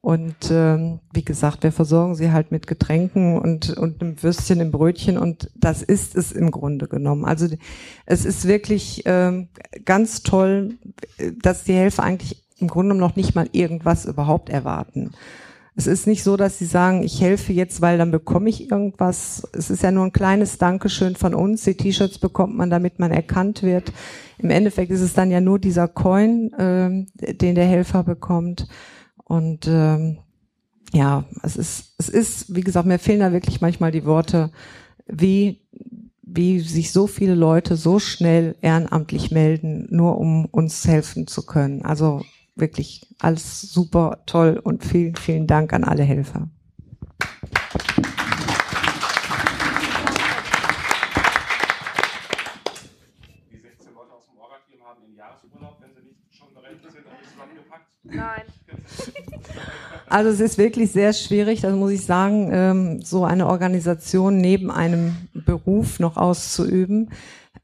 und 0.01 0.49
ähm, 0.49 0.99
wie 1.13 1.23
gesagt, 1.23 1.61
wir 1.61 1.71
versorgen 1.71 2.15
sie 2.15 2.31
halt 2.31 2.51
mit 2.51 2.65
Getränken 2.65 3.37
und, 3.37 3.77
und 3.77 4.01
einem 4.01 4.21
Würstchen 4.23 4.59
im 4.59 4.71
Brötchen 4.71 5.19
und 5.19 5.51
das 5.55 5.83
ist 5.83 6.15
es 6.15 6.31
im 6.31 6.49
Grunde 6.49 6.87
genommen. 6.87 7.25
Also 7.25 7.47
es 8.07 8.25
ist 8.25 8.47
wirklich 8.47 9.03
ähm, 9.05 9.49
ganz 9.85 10.23
toll, 10.23 10.79
dass 11.43 11.63
die 11.63 11.73
Helfer 11.73 12.01
eigentlich 12.01 12.43
im 12.57 12.69
Grunde 12.69 12.95
genommen 12.95 13.07
noch 13.07 13.15
nicht 13.15 13.35
mal 13.35 13.47
irgendwas 13.51 14.05
überhaupt 14.05 14.49
erwarten. 14.49 15.11
Es 15.75 15.87
ist 15.87 16.05
nicht 16.05 16.23
so, 16.23 16.37
dass 16.37 16.59
sie 16.59 16.65
sagen, 16.65 17.01
ich 17.01 17.19
helfe 17.19 17.51
jetzt, 17.51 17.81
weil 17.81 17.97
dann 17.97 18.11
bekomme 18.11 18.47
ich 18.49 18.69
irgendwas. 18.69 19.47
Es 19.53 19.71
ist 19.71 19.81
ja 19.81 19.91
nur 19.91 20.05
ein 20.05 20.13
kleines 20.13 20.59
Dankeschön 20.59 21.15
von 21.15 21.33
uns. 21.33 21.63
Die 21.63 21.75
T-Shirts 21.75 22.19
bekommt 22.19 22.55
man, 22.55 22.69
damit 22.69 22.99
man 22.99 23.11
erkannt 23.11 23.63
wird. 23.63 23.91
Im 24.37 24.51
Endeffekt 24.51 24.91
ist 24.91 25.01
es 25.01 25.13
dann 25.13 25.31
ja 25.31 25.41
nur 25.41 25.57
dieser 25.57 25.87
Coin, 25.87 26.51
ähm, 26.59 27.07
den 27.15 27.55
der 27.55 27.65
Helfer 27.65 28.03
bekommt. 28.03 28.67
Und 29.23 29.67
ähm, 29.67 30.19
ja, 30.93 31.25
es 31.41 31.57
ist, 31.57 31.95
es 31.97 32.07
ist, 32.07 32.55
wie 32.55 32.61
gesagt, 32.61 32.85
mir 32.85 32.99
fehlen 32.99 33.21
da 33.21 33.31
wirklich 33.31 33.59
manchmal 33.59 33.91
die 33.91 34.05
Worte, 34.05 34.51
wie, 35.07 35.59
wie 36.21 36.59
sich 36.59 36.91
so 36.91 37.07
viele 37.07 37.33
Leute 37.33 37.77
so 37.77 37.97
schnell 37.97 38.55
ehrenamtlich 38.61 39.31
melden, 39.31 39.87
nur 39.89 40.19
um 40.19 40.45
uns 40.45 40.87
helfen 40.87 41.25
zu 41.25 41.47
können. 41.47 41.83
Also 41.83 42.21
wirklich 42.55 43.07
alles 43.19 43.61
super 43.61 44.21
toll 44.25 44.59
und 44.63 44.83
vielen, 44.83 45.15
vielen 45.15 45.47
Dank 45.47 45.73
an 45.73 45.83
alle 45.83 46.03
Helfer. 46.03 46.49
Die 53.51 53.57
16 53.57 53.93
Leute 53.93 54.11
aus 54.13 54.25
dem 54.25 54.37
Orga-Team 54.37 54.83
haben 54.83 55.01
den 55.01 55.15
Jahresurlaub, 55.15 55.77
wenn 55.81 55.95
sie 55.95 56.07
nicht 56.07 56.35
schon 56.35 56.53
berechnet 56.53 56.91
sind, 56.91 57.05
alles 57.07 57.31
zusammengepackt. 57.31 57.87
Nein. 58.03 58.43
Also 60.13 60.29
es 60.29 60.39
ist 60.39 60.59
wirklich 60.59 60.91
sehr 60.91 61.11
schwierig, 61.11 61.61
das 61.61 61.75
muss 61.75 61.89
ich 61.89 62.05
sagen, 62.05 62.51
ähm, 62.53 63.01
so 63.01 63.25
eine 63.25 63.47
Organisation 63.47 64.37
neben 64.37 64.69
einem 64.69 65.15
Beruf 65.33 65.99
noch 65.99 66.17
auszuüben. 66.17 67.09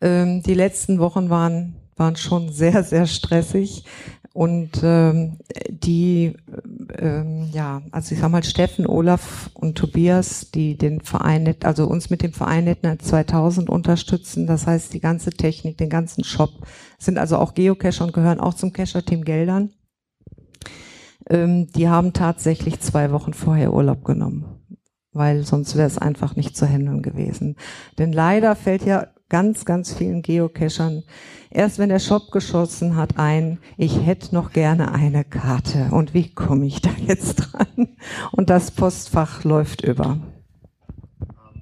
Ähm, 0.01 0.41
die 0.41 0.55
letzten 0.55 0.97
Wochen 0.97 1.29
waren, 1.29 1.75
waren 1.95 2.15
schon 2.15 2.51
sehr, 2.51 2.83
sehr 2.83 3.05
stressig. 3.05 3.83
Und 4.33 4.81
ähm, 4.83 5.39
die, 5.69 6.35
ähm, 6.97 7.49
ja, 7.51 7.81
also 7.91 8.13
ich 8.13 8.21
sag 8.21 8.29
mal, 8.29 8.43
Steffen, 8.43 8.85
Olaf 8.85 9.49
und 9.55 9.77
Tobias, 9.77 10.51
die 10.51 10.77
den 10.77 11.01
Verein, 11.01 11.55
also 11.63 11.87
uns 11.87 12.09
mit 12.09 12.21
dem 12.21 12.33
Verein 12.33 12.65
NetNet 12.65 13.01
2000 13.01 13.69
unterstützen, 13.69 14.45
das 14.45 14.67
heißt 14.67 14.93
die 14.93 14.99
ganze 14.99 15.31
Technik, 15.31 15.77
den 15.77 15.89
ganzen 15.89 16.23
Shop, 16.23 16.51
sind 16.99 17.17
also 17.17 17.37
auch 17.37 17.55
Geocacher 17.55 18.03
und 18.03 18.13
gehören 18.13 18.39
auch 18.39 18.53
zum 18.53 18.71
Cacher-Team 18.71 19.25
Geldern. 19.25 19.71
Ähm, 21.27 21.71
die 21.71 21.89
haben 21.89 22.13
tatsächlich 22.13 22.79
zwei 22.81 23.11
Wochen 23.11 23.33
vorher 23.33 23.73
Urlaub 23.73 24.05
genommen, 24.05 24.45
weil 25.11 25.43
sonst 25.43 25.75
wäre 25.75 25.87
es 25.87 25.97
einfach 25.97 26.35
nicht 26.35 26.55
zu 26.55 26.67
handeln 26.67 27.01
gewesen. 27.01 27.55
Denn 27.97 28.13
leider 28.13 28.55
fällt 28.55 28.85
ja 28.85 29.07
ganz, 29.29 29.65
ganz 29.65 29.93
vielen 29.93 30.21
Geocachern 30.21 31.03
erst 31.49 31.79
wenn 31.79 31.89
der 31.89 31.99
Shop 31.99 32.31
geschossen 32.31 32.95
hat 32.95 33.17
ein, 33.17 33.59
ich 33.77 34.05
hätte 34.05 34.33
noch 34.35 34.51
gerne 34.51 34.93
eine 34.93 35.23
Karte 35.23 35.89
und 35.91 36.13
wie 36.13 36.33
komme 36.33 36.65
ich 36.65 36.81
da 36.81 36.91
jetzt 36.99 37.35
dran? 37.35 37.97
Und 38.31 38.49
das 38.49 38.71
Postfach 38.71 39.43
läuft 39.43 39.83
über. 39.83 40.05
Ähm, 40.05 40.29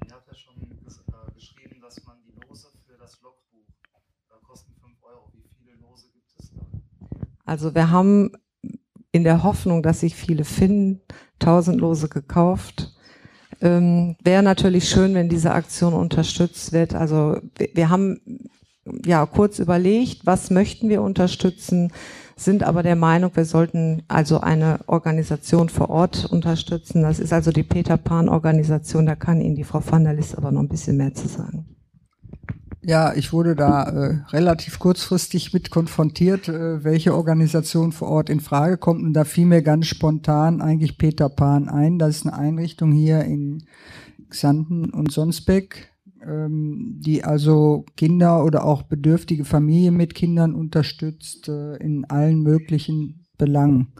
äh, 0.00 0.06
äh, 0.06 0.18
kosten 4.46 4.72
5 4.80 4.94
Euro. 5.02 5.30
Wie 5.32 5.42
viele 5.58 5.76
Lose 5.80 6.06
gibt 6.12 6.32
es 6.38 6.50
da? 6.52 6.60
Also 7.44 7.74
wir 7.74 7.90
haben 7.90 8.32
in 9.10 9.24
der 9.24 9.42
Hoffnung, 9.42 9.82
dass 9.82 10.00
sich 10.00 10.14
viele 10.14 10.44
finden, 10.44 11.00
1000 11.40 11.80
Lose 11.80 12.08
gekauft. 12.08 12.94
Ähm, 13.60 14.16
Wäre 14.22 14.42
natürlich 14.42 14.88
schön, 14.88 15.14
wenn 15.14 15.28
diese 15.28 15.52
Aktion 15.52 15.94
unterstützt 15.94 16.72
wird. 16.72 16.94
Also 16.94 17.38
wir, 17.56 17.68
wir 17.74 17.90
haben 17.90 18.20
ja 19.04 19.26
kurz 19.26 19.58
überlegt, 19.58 20.26
was 20.26 20.50
möchten 20.50 20.88
wir 20.88 21.02
unterstützen, 21.02 21.92
sind 22.36 22.62
aber 22.62 22.82
der 22.84 22.96
Meinung, 22.96 23.32
wir 23.34 23.44
sollten 23.44 24.02
also 24.06 24.40
eine 24.40 24.78
Organisation 24.86 25.68
vor 25.68 25.90
Ort 25.90 26.26
unterstützen. 26.30 27.02
Das 27.02 27.18
ist 27.18 27.32
also 27.32 27.50
die 27.50 27.64
Peter 27.64 27.96
Pan 27.96 28.28
Organisation. 28.28 29.06
Da 29.06 29.16
kann 29.16 29.40
Ihnen 29.40 29.56
die 29.56 29.64
Frau 29.64 29.82
van 29.84 30.04
der 30.04 30.14
List 30.14 30.38
aber 30.38 30.52
noch 30.52 30.60
ein 30.60 30.68
bisschen 30.68 30.96
mehr 30.96 31.14
zu 31.14 31.26
sagen. 31.26 31.77
Ja, 32.88 33.12
ich 33.12 33.34
wurde 33.34 33.54
da 33.54 33.82
äh, 33.82 34.20
relativ 34.30 34.78
kurzfristig 34.78 35.52
mit 35.52 35.70
konfrontiert, 35.70 36.48
äh, 36.48 36.82
welche 36.84 37.14
Organisation 37.14 37.92
vor 37.92 38.08
Ort 38.08 38.30
in 38.30 38.40
Frage 38.40 38.78
kommt. 38.78 39.02
Und 39.02 39.12
da 39.12 39.24
fiel 39.24 39.44
mir 39.44 39.60
ganz 39.60 39.88
spontan 39.88 40.62
eigentlich 40.62 40.96
Peter 40.96 41.28
Pan 41.28 41.68
ein. 41.68 41.98
Das 41.98 42.16
ist 42.16 42.26
eine 42.26 42.34
Einrichtung 42.34 42.90
hier 42.92 43.26
in 43.26 43.64
Xanten 44.30 44.88
und 44.88 45.12
Sonsbeck, 45.12 45.92
ähm, 46.26 46.98
die 47.04 47.24
also 47.24 47.84
Kinder 47.94 48.42
oder 48.42 48.64
auch 48.64 48.84
bedürftige 48.84 49.44
Familien 49.44 49.94
mit 49.94 50.14
Kindern 50.14 50.54
unterstützt 50.54 51.50
äh, 51.50 51.76
in 51.76 52.06
allen 52.06 52.42
möglichen 52.42 53.26
Belangen. 53.36 53.92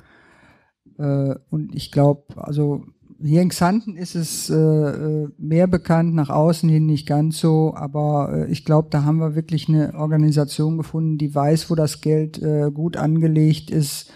Äh, 0.97 1.35
und 1.51 1.75
ich 1.75 1.93
glaube, 1.93 2.43
also 2.43 2.87
hier 3.21 3.43
in 3.43 3.49
Xanten 3.49 3.97
ist 3.97 4.15
es 4.15 4.49
äh, 4.49 4.55
äh, 4.55 5.29
mehr 5.39 5.67
bekannt, 5.67 6.15
nach 6.15 6.31
außen 6.31 6.69
hin 6.69 6.87
nicht 6.87 7.07
ganz 7.07 7.41
so, 7.41 7.75
aber 7.75 8.33
äh, 8.33 8.51
ich 8.51 8.65
glaube, 8.65 8.89
da 8.91 9.05
haben 9.05 9.19
wir 9.19 9.35
wirklich 9.35 9.69
eine 9.69 9.95
Organisation 9.95 10.77
gefunden, 10.77 11.19
die 11.19 11.35
weiß, 11.35 11.69
wo 11.71 11.75
das 11.75 12.01
Geld 12.01 12.41
äh, 12.41 12.71
gut 12.73 12.97
angelegt 12.97 13.71
ist 13.71 14.11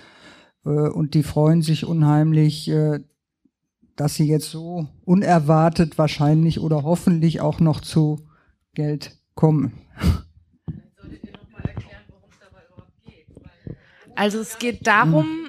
äh, 0.64 0.68
und 0.68 1.14
die 1.14 1.24
freuen 1.24 1.62
sich 1.62 1.84
unheimlich, 1.84 2.68
äh, 2.68 3.00
dass 3.96 4.14
sie 4.14 4.26
jetzt 4.26 4.50
so 4.50 4.86
unerwartet 5.04 5.98
wahrscheinlich 5.98 6.60
oder 6.60 6.84
hoffentlich 6.84 7.40
auch 7.40 7.60
noch 7.60 7.80
zu 7.80 8.20
Geld 8.74 9.18
kommen. 9.34 9.72
Also 14.14 14.40
es 14.40 14.58
geht 14.58 14.86
darum, 14.86 15.41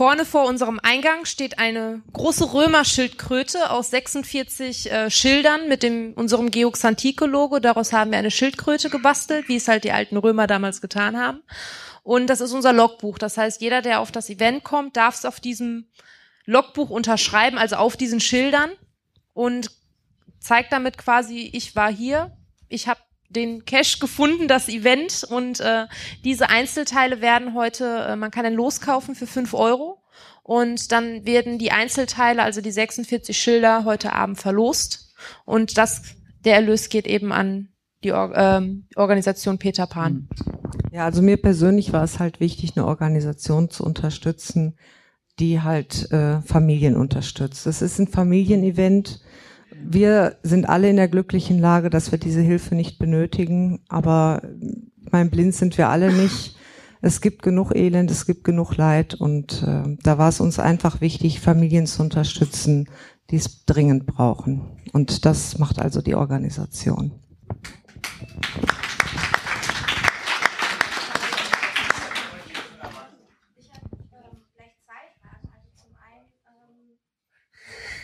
vorne 0.00 0.24
vor 0.24 0.46
unserem 0.46 0.80
Eingang 0.82 1.26
steht 1.26 1.58
eine 1.58 2.00
große 2.14 2.54
Römerschildkröte 2.54 3.68
aus 3.70 3.90
46 3.90 4.90
äh, 4.90 5.10
Schildern 5.10 5.68
mit 5.68 5.82
dem 5.82 6.14
unserem 6.14 6.50
Geoxantike-Logo. 6.50 7.58
Daraus 7.58 7.92
haben 7.92 8.10
wir 8.10 8.16
eine 8.16 8.30
Schildkröte 8.30 8.88
gebastelt, 8.88 9.46
wie 9.48 9.56
es 9.56 9.68
halt 9.68 9.84
die 9.84 9.92
alten 9.92 10.16
Römer 10.16 10.46
damals 10.46 10.80
getan 10.80 11.18
haben. 11.18 11.42
Und 12.02 12.28
das 12.28 12.40
ist 12.40 12.52
unser 12.52 12.72
Logbuch. 12.72 13.18
Das 13.18 13.36
heißt, 13.36 13.60
jeder, 13.60 13.82
der 13.82 14.00
auf 14.00 14.10
das 14.10 14.30
Event 14.30 14.64
kommt, 14.64 14.96
darf 14.96 15.16
es 15.16 15.26
auf 15.26 15.38
diesem 15.38 15.90
Logbuch 16.46 16.88
unterschreiben, 16.88 17.58
also 17.58 17.76
auf 17.76 17.98
diesen 17.98 18.20
Schildern 18.20 18.70
und 19.34 19.70
zeigt 20.38 20.72
damit 20.72 20.96
quasi, 20.96 21.50
ich 21.52 21.76
war 21.76 21.92
hier, 21.92 22.34
ich 22.70 22.88
habe 22.88 23.00
den 23.30 23.64
Cash 23.64 23.98
gefunden, 23.98 24.48
das 24.48 24.68
Event 24.68 25.24
und 25.28 25.60
äh, 25.60 25.86
diese 26.24 26.50
Einzelteile 26.50 27.20
werden 27.20 27.54
heute, 27.54 28.06
äh, 28.08 28.16
man 28.16 28.30
kann 28.30 28.44
den 28.44 28.54
loskaufen 28.54 29.14
für 29.14 29.26
fünf 29.26 29.54
Euro 29.54 30.02
und 30.42 30.92
dann 30.92 31.24
werden 31.24 31.58
die 31.58 31.72
Einzelteile, 31.72 32.42
also 32.42 32.60
die 32.60 32.72
46 32.72 33.36
Schilder, 33.36 33.84
heute 33.84 34.12
Abend 34.12 34.38
verlost 34.38 35.14
und 35.44 35.78
das, 35.78 36.02
der 36.44 36.56
Erlös 36.56 36.88
geht 36.88 37.06
eben 37.06 37.32
an 37.32 37.68
die 38.02 38.12
Or 38.12 38.32
ähm, 38.34 38.86
Organisation 38.96 39.58
Peter 39.58 39.86
Pan. 39.86 40.28
Ja, 40.90 41.04
also 41.04 41.22
mir 41.22 41.36
persönlich 41.36 41.92
war 41.92 42.02
es 42.02 42.18
halt 42.18 42.40
wichtig, 42.40 42.76
eine 42.76 42.86
Organisation 42.86 43.70
zu 43.70 43.84
unterstützen, 43.84 44.76
die 45.38 45.60
halt 45.60 46.10
äh, 46.10 46.40
Familien 46.42 46.96
unterstützt. 46.96 47.66
Es 47.66 47.82
ist 47.82 47.98
ein 47.98 48.08
Familienevent. 48.08 49.20
Wir 49.82 50.36
sind 50.42 50.68
alle 50.68 50.90
in 50.90 50.96
der 50.96 51.08
glücklichen 51.08 51.58
Lage, 51.58 51.90
dass 51.90 52.12
wir 52.12 52.18
diese 52.18 52.40
Hilfe 52.40 52.74
nicht 52.74 52.98
benötigen, 52.98 53.80
aber 53.88 54.42
mein 55.10 55.30
blind 55.30 55.54
sind 55.54 55.78
wir 55.78 55.88
alle 55.88 56.12
nicht. 56.12 56.56
Es 57.02 57.22
gibt 57.22 57.42
genug 57.42 57.74
Elend, 57.74 58.10
es 58.10 58.26
gibt 58.26 58.44
genug 58.44 58.76
Leid 58.76 59.14
und 59.14 59.62
äh, 59.62 59.96
da 60.02 60.18
war 60.18 60.28
es 60.28 60.38
uns 60.38 60.58
einfach 60.58 61.00
wichtig, 61.00 61.40
Familien 61.40 61.86
zu 61.86 62.02
unterstützen, 62.02 62.90
die 63.30 63.36
es 63.36 63.64
dringend 63.64 64.04
brauchen. 64.04 64.76
Und 64.92 65.24
das 65.24 65.56
macht 65.56 65.78
also 65.78 66.02
die 66.02 66.14
Organisation. 66.14 67.12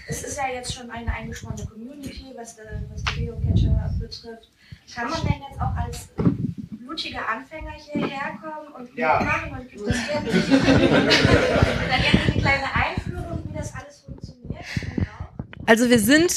es 0.08 0.22
ist 0.22 0.36
ja 0.38 0.48
jetzt 0.66 0.74
schon 0.74 0.90
eine 0.90 1.12
eingeschworene 1.12 1.64
Community, 1.66 2.26
was, 2.36 2.58
äh, 2.58 2.64
was 2.92 3.02
die 3.04 3.20
Geocacher 3.26 3.94
betrifft. 4.00 4.48
Kann 4.94 5.10
man 5.10 5.20
denn 5.22 5.40
jetzt 5.48 5.60
auch 5.60 5.74
als 5.76 6.08
blutiger 6.70 7.28
Anfänger 7.28 7.72
hierher 7.72 8.38
kommen 8.42 8.72
und 8.74 8.96
Ja. 8.96 9.18
mitmachen 9.18 9.52
und 9.60 9.70
gibt 9.70 9.86
es 9.88 9.96
irgendwie 10.12 10.50
dann 10.50 11.08
irgendwie 11.08 12.32
eine 12.32 12.40
kleine 12.42 12.74
Einführung, 12.74 13.42
wie 13.48 13.56
das 13.56 13.74
alles 13.74 14.00
funktioniert? 14.00 14.64
Also 15.66 15.88
wir 15.90 15.98
sind 16.00 16.32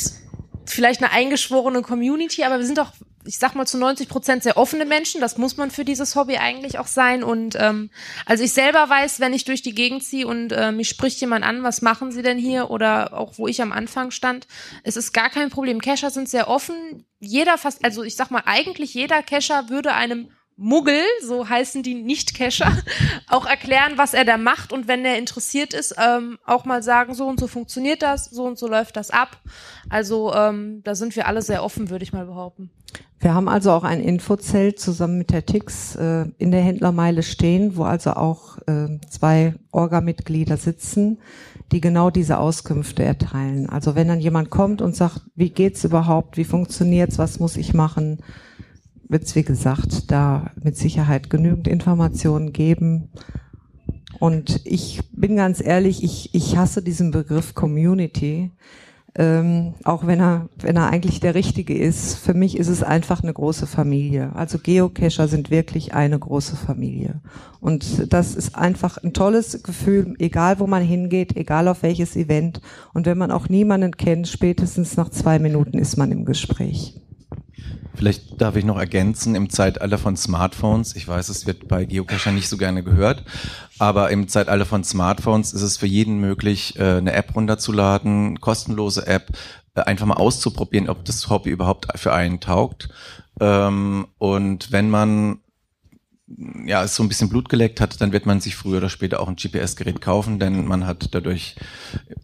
vielleicht 0.65 1.02
eine 1.04 1.12
eingeschworene 1.12 1.82
Community, 1.82 2.44
aber 2.44 2.60
wir 2.60 2.65
sind 2.65 2.80
auch, 2.80 2.92
ich 3.30 3.38
sag 3.38 3.54
mal, 3.54 3.68
zu 3.68 3.78
90 3.78 4.10
Prozent 4.10 4.42
sehr 4.42 4.58
offene 4.58 4.86
Menschen. 4.86 5.22
Das 5.22 5.38
muss 5.38 5.56
man 5.56 5.70
für 5.70 5.86
dieses 5.86 6.15
Hobby 6.15 6.38
eigentlich 6.38 6.80
auch 6.80 6.88
sein. 6.88 7.24
Und 7.24 7.56
ähm, 7.60 7.92
also 8.26 8.44
ich 8.44 8.54
selber 8.54 8.89
weiß, 8.89 9.20
wenn 9.20 9.36
ich 9.36 9.46
durch 9.46 9.62
die 9.62 9.76
Gegend 9.76 10.04
ziehe 10.04 10.26
und 10.26 10.52
äh, 10.52 10.72
mich 10.72 10.89
spricht 10.89 11.22
jemand 11.22 11.46
an, 11.46 11.62
was 11.62 11.84
machen 11.84 12.12
Sie 12.12 12.24
denn 12.24 12.39
hier? 12.39 12.72
Oder 12.72 13.13
auch 13.13 13.38
wo 13.38 13.48
ich 13.48 13.62
am 13.62 13.72
Anfang 13.72 14.10
stand, 14.10 14.48
es 14.84 14.98
ist 14.98 15.13
gar 15.13 15.30
kein 15.30 15.52
Problem. 15.52 15.80
Cacher 15.80 16.10
sind 16.10 16.28
sehr 16.28 16.48
offen. 16.48 17.06
Jeder 17.20 17.60
fast, 17.60 17.86
also 17.86 18.02
ich 18.02 18.15
sag 18.15 18.32
mal, 18.32 18.42
eigentlich 18.48 18.96
jeder 18.96 19.22
Cacher 19.22 19.70
würde 19.70 19.94
einem 19.94 20.32
Muggel, 20.62 21.02
so 21.26 21.48
heißen 21.48 21.84
die 21.84 21.95
Nicht-Cacher, 21.95 22.78
auch 23.30 23.45
erklären, 23.45 23.93
was 23.95 24.13
er 24.13 24.26
da 24.26 24.38
macht 24.38 24.74
und 24.74 24.89
wenn 24.89 25.06
er 25.06 25.17
interessiert 25.17 25.74
ist, 25.74 25.95
ähm, 25.98 26.38
auch 26.45 26.65
mal 26.65 26.84
sagen, 26.84 27.13
so 27.13 27.28
und 27.28 27.39
so 27.39 27.48
funktioniert 27.48 28.02
das, 28.02 28.26
so 28.26 28.43
und 28.43 28.58
so 28.60 28.67
läuft 28.67 28.98
das 28.98 29.10
ab. 29.10 29.38
Also 29.89 30.34
ähm, 30.34 30.82
da 30.84 30.95
sind 30.95 31.15
wir 31.15 31.28
alle 31.28 31.41
sehr 31.41 31.63
offen, 31.63 31.89
würde 31.89 32.04
ich 32.04 32.12
mal 32.12 32.26
behaupten. 32.26 32.69
Wir 33.22 33.34
haben 33.34 33.48
also 33.48 33.72
auch 33.72 33.84
ein 33.84 34.02
Infozelt 34.02 34.80
zusammen 34.80 35.17
mit 35.17 35.32
der 35.32 35.45
TIX 35.45 35.95
äh, 35.95 36.26
in 36.38 36.52
der 36.52 36.62
Händlermeile 36.62 37.24
stehen, 37.24 37.78
wo 37.78 37.84
also 37.84 38.12
auch 38.12 38.58
äh, 38.67 39.00
zwei 39.10 39.56
Orga-Mitglieder 39.72 40.58
sitzen, 40.58 41.19
die 41.72 41.80
genau 41.80 42.10
diese 42.10 42.38
Auskünfte 42.38 43.04
erteilen. 43.04 43.69
Also 43.69 43.95
wenn 43.95 44.10
dann 44.10 44.19
jemand 44.19 44.50
kommt 44.50 44.82
und 44.82 44.95
sagt, 44.95 45.22
wie 45.36 45.50
geht's 45.50 45.86
überhaupt, 45.86 46.36
wie 46.36 46.43
funktioniert's, 46.43 47.17
was 47.17 47.39
muss 47.39 47.56
ich 47.56 47.74
machen, 47.74 48.19
wird's 49.10 49.36
wie 49.36 49.43
gesagt 49.43 50.10
da 50.12 50.52
mit 50.62 50.78
Sicherheit 50.78 51.30
genügend 51.30 51.67
Informationen 51.67 52.54
geben. 52.54 53.10
Und 54.19 54.62
ich 54.65 55.02
bin 55.12 55.36
ganz 55.36 55.62
ehrlich, 55.62 56.04
ich, 56.04 56.34
ich 56.34 56.58
hasse 56.58 56.82
diesen 56.82 57.12
Begriff 57.12 57.56
Community 57.56 58.52
ähm, 59.15 59.74
auch 59.84 60.06
wenn 60.06 60.22
er, 60.22 60.50
wenn 60.58 60.76
er 60.76 60.89
eigentlich 60.89 61.19
der 61.19 61.36
richtige 61.36 61.78
ist. 61.78 62.17
Für 62.17 62.34
mich 62.34 62.58
ist 62.58 62.67
es 62.67 62.84
einfach 62.84 63.24
eine 63.24 63.34
große 63.34 63.67
Familie. 63.67 64.32
Also 64.36 64.60
Geocacher 64.60 65.28
sind 65.28 65.50
wirklich 65.50 65.93
eine 65.93 66.19
große 66.19 66.56
Familie. 66.56 67.22
Und 67.60 68.13
das 68.13 68.36
ist 68.36 68.56
einfach 68.56 68.98
ein 68.98 69.13
tolles 69.13 69.63
Gefühl, 69.63 70.15
egal 70.19 70.60
wo 70.60 70.67
man 70.67 70.84
hingeht, 70.84 71.36
egal 71.36 71.67
auf 71.67 71.84
welches 71.84 72.15
Event. 72.15 72.62
Und 72.93 73.06
wenn 73.06 73.17
man 73.17 73.32
auch 73.32 73.50
niemanden 73.50 73.98
kennt, 73.98 74.28
spätestens 74.28 74.95
nach 74.95 75.10
zwei 75.10 75.39
Minuten 75.39 75.80
ist 75.80 75.98
man 75.98 76.12
im 76.12 76.24
Gespräch. 76.24 77.02
Vielleicht 77.95 78.39
darf 78.41 78.56
ich 78.56 78.63
noch 78.63 78.78
ergänzen, 78.78 79.36
im 79.36 79.50
Zeitalter 79.50 79.98
von 79.98 80.15
Smartphones, 80.15 80.95
ich 80.95 81.08
weiß, 81.08 81.28
es 81.30 81.45
wird 81.45 81.67
bei 81.67 81.86
Geocachern 81.86 82.36
nicht 82.36 82.48
so 82.48 82.56
gerne 82.56 82.82
gehört, 82.82 83.24
aber 83.78 84.10
im 84.10 84.28
Zeitalter 84.30 84.65
von 84.65 84.84
Smartphones 84.84 85.52
ist 85.54 85.63
es 85.63 85.78
für 85.78 85.88
jeden 85.88 86.19
möglich, 86.19 86.80
äh, 86.80 86.98
eine 86.98 87.13
App 87.13 87.36
runterzuladen, 87.36 88.39
kostenlose 88.39 89.06
App, 89.06 89.32
äh, 89.76 89.82
einfach 89.82 90.06
mal 90.06 90.15
auszuprobieren, 90.15 90.88
ob 90.88 91.04
das 91.06 91.30
Hobby 91.30 91.50
überhaupt 91.50 91.88
für 91.95 92.13
einen 92.13 92.39
taugt. 92.39 92.89
Ähm, 93.39 94.08
Und 94.17 94.72
wenn 94.72 94.89
man 94.89 95.39
ja, 96.65 96.84
es 96.84 96.96
so 96.96 97.04
ein 97.04 97.10
bisschen 97.10 97.30
Blut 97.30 97.50
geleckt 97.50 97.82
hat, 97.82 98.00
dann 98.02 98.12
wird 98.12 98.26
man 98.26 98.39
sich 98.39 98.56
früher 98.56 98.78
oder 98.78 98.89
später 98.89 99.20
auch 99.20 99.28
ein 99.28 99.36
GPS-Gerät 99.36 100.02
kaufen, 100.02 100.39
denn 100.39 100.65
man 100.65 100.86
hat 100.86 101.10
dadurch 101.13 101.56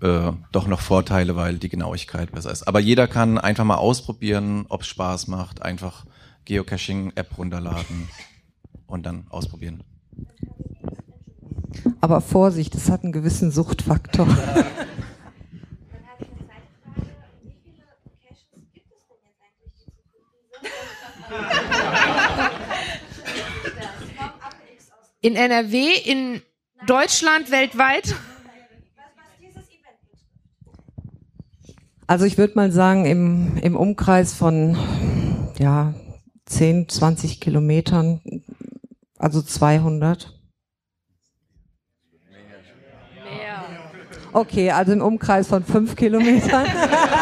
äh, 0.02 0.32
doch 0.52 0.68
noch 0.68 0.80
Vorteile, 0.80 1.36
weil 1.36 1.58
die 1.58 1.70
Genauigkeit 1.70 2.32
besser 2.32 2.52
ist. 2.52 2.68
Aber 2.68 2.80
jeder 2.80 3.08
kann 3.08 3.38
einfach 3.38 3.64
mal 3.64 3.76
ausprobieren, 3.76 4.66
ob 4.70 4.82
es 4.82 4.88
Spaß 4.88 5.28
macht, 5.28 5.62
einfach 5.64 6.06
Geocaching-App 6.46 7.38
runterladen 7.38 8.08
und 8.86 9.06
dann 9.06 9.26
ausprobieren. 9.30 9.84
Aber 12.00 12.22
Vorsicht, 12.22 12.76
es 12.76 12.90
hat 12.90 13.04
einen 13.04 13.12
gewissen 13.12 13.52
Suchtfaktor. 13.52 14.28
In 25.26 25.36
NRW, 25.36 25.88
in 26.06 26.44
Deutschland, 26.86 27.50
weltweit. 27.50 28.14
Also 32.06 32.26
ich 32.26 32.38
würde 32.38 32.54
mal 32.54 32.72
sagen, 32.72 33.06
im, 33.08 33.58
im 33.58 33.76
Umkreis 33.76 34.36
von 34.36 34.78
ja, 35.58 35.96
10, 36.46 36.90
20 36.90 37.42
Kilometern, 37.42 38.22
also 39.18 39.42
200. 39.42 40.32
Okay, 44.32 44.70
also 44.70 44.92
im 44.92 45.02
Umkreis 45.02 45.48
von 45.48 45.64
fünf 45.64 45.96
Kilometern. 45.96 46.68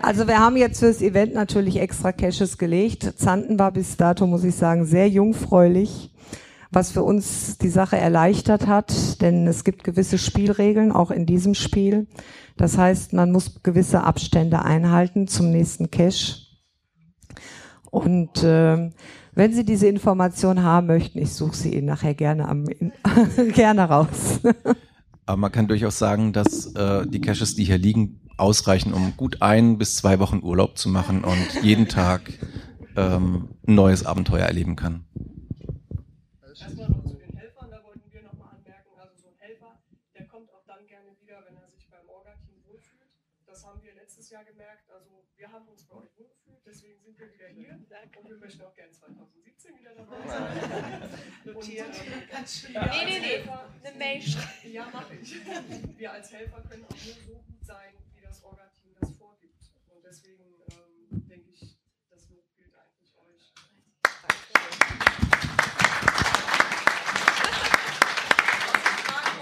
Also 0.00 0.28
wir 0.28 0.38
haben 0.38 0.56
jetzt 0.56 0.78
fürs 0.78 1.02
Event 1.02 1.34
natürlich 1.34 1.80
extra 1.80 2.12
Caches 2.12 2.56
gelegt. 2.56 3.14
Zanten 3.16 3.58
war 3.58 3.72
bis 3.72 3.96
dato, 3.96 4.26
muss 4.26 4.44
ich 4.44 4.54
sagen, 4.54 4.84
sehr 4.84 5.08
jungfräulich, 5.08 6.14
was 6.70 6.92
für 6.92 7.02
uns 7.02 7.58
die 7.58 7.68
Sache 7.68 7.96
erleichtert 7.96 8.66
hat, 8.66 9.20
denn 9.20 9.46
es 9.46 9.64
gibt 9.64 9.84
gewisse 9.84 10.18
Spielregeln, 10.18 10.92
auch 10.92 11.10
in 11.10 11.26
diesem 11.26 11.54
Spiel. 11.54 12.06
Das 12.56 12.78
heißt, 12.78 13.12
man 13.12 13.32
muss 13.32 13.62
gewisse 13.62 14.02
Abstände 14.04 14.64
einhalten 14.64 15.26
zum 15.26 15.50
nächsten 15.50 15.90
Cache. 15.90 16.42
Und 17.90 18.42
äh, 18.44 18.90
wenn 19.34 19.52
Sie 19.52 19.64
diese 19.64 19.86
Information 19.86 20.62
haben 20.62 20.88
möchten, 20.88 21.18
ich 21.18 21.32
suche 21.32 21.56
sie 21.56 21.74
Ihnen 21.74 21.86
nachher 21.86 22.14
gerne, 22.14 22.48
am, 22.48 22.64
gerne 23.54 23.88
raus. 23.88 24.40
Aber 25.28 25.36
man 25.36 25.52
kann 25.52 25.68
durchaus 25.68 25.98
sagen, 25.98 26.32
dass 26.32 26.74
äh, 26.74 27.06
die 27.06 27.20
Caches, 27.20 27.54
die 27.54 27.64
hier 27.64 27.76
liegen, 27.76 28.18
ausreichen, 28.38 28.94
um 28.94 29.14
gut 29.14 29.42
ein 29.42 29.76
bis 29.76 29.96
zwei 29.96 30.20
Wochen 30.20 30.40
Urlaub 30.42 30.78
zu 30.78 30.88
machen 30.88 31.22
und 31.22 31.62
jeden 31.62 31.86
Tag 31.86 32.32
ähm, 32.96 33.50
ein 33.66 33.74
neues 33.74 34.06
Abenteuer 34.06 34.46
erleben 34.46 34.74
kann. 34.74 35.04
Erstmal 36.40 36.88
noch 36.88 37.04
zu 37.04 37.16
den 37.20 37.36
Helfern, 37.36 37.68
da 37.68 37.84
wollten 37.84 38.08
wir 38.10 38.22
nochmal 38.22 38.56
anmerken, 38.56 38.88
also 38.96 39.20
so 39.20 39.28
ein 39.28 39.36
Helfer, 39.36 39.76
der 40.16 40.24
kommt 40.28 40.48
auch 40.48 40.64
dann 40.64 40.86
gerne 40.86 41.12
wieder, 41.20 41.44
wenn 41.44 41.60
er 41.60 41.68
sich 41.76 41.84
beim 41.90 42.08
Orga-Team 42.08 42.64
wohlfühlt. 42.64 43.12
Das 43.44 43.66
haben 43.66 43.82
wir 43.82 43.92
letztes 44.00 44.30
Jahr 44.30 44.44
gemerkt, 44.44 44.88
also 44.88 45.28
wir 45.36 45.52
haben 45.52 45.68
uns 45.68 45.84
bei 45.84 45.96
euch 45.96 46.08
wohlgefühlt, 46.16 46.64
deswegen 46.64 47.04
sind 47.04 47.18
wir 47.20 47.28
wieder 47.36 47.52
hier 47.52 47.76
und 47.76 48.30
wir 48.30 48.38
möchten 48.38 48.62
auch 48.62 48.74
gerne 48.74 48.92
2017 48.92 49.76
wieder 49.76 49.92
dabei 49.92 50.24
sein. 50.24 51.04
Notiert. 51.52 51.92
Und, 51.92 52.17
Ganz 52.38 52.60
schön. 52.60 52.72
wir 52.74 52.80
Nee, 52.86 53.04
nee, 53.04 53.18
nee. 53.18 53.50
Eine 53.84 53.98
Mail 53.98 54.22
schreiben. 54.22 54.72
Ja, 54.72 54.88
mache 54.92 55.14
ich. 55.16 55.34
Wir 55.98 56.12
als 56.12 56.32
Helfer 56.32 56.60
können 56.68 56.84
auch 56.84 56.90
nur 57.04 57.14
so 57.14 57.32
gut 57.42 57.64
sein, 57.66 57.94
wie 58.14 58.20
das 58.20 58.44
Orga-Team 58.44 58.92
das 59.00 59.10
vorgibt. 59.16 59.60
Und 59.88 60.04
deswegen 60.04 60.44
ähm, 60.70 61.26
denke 61.28 61.50
ich, 61.50 61.60
das 62.08 62.30
Lob 62.30 62.44
gilt 62.56 62.74
eigentlich 62.76 63.12
euch. 63.16 63.52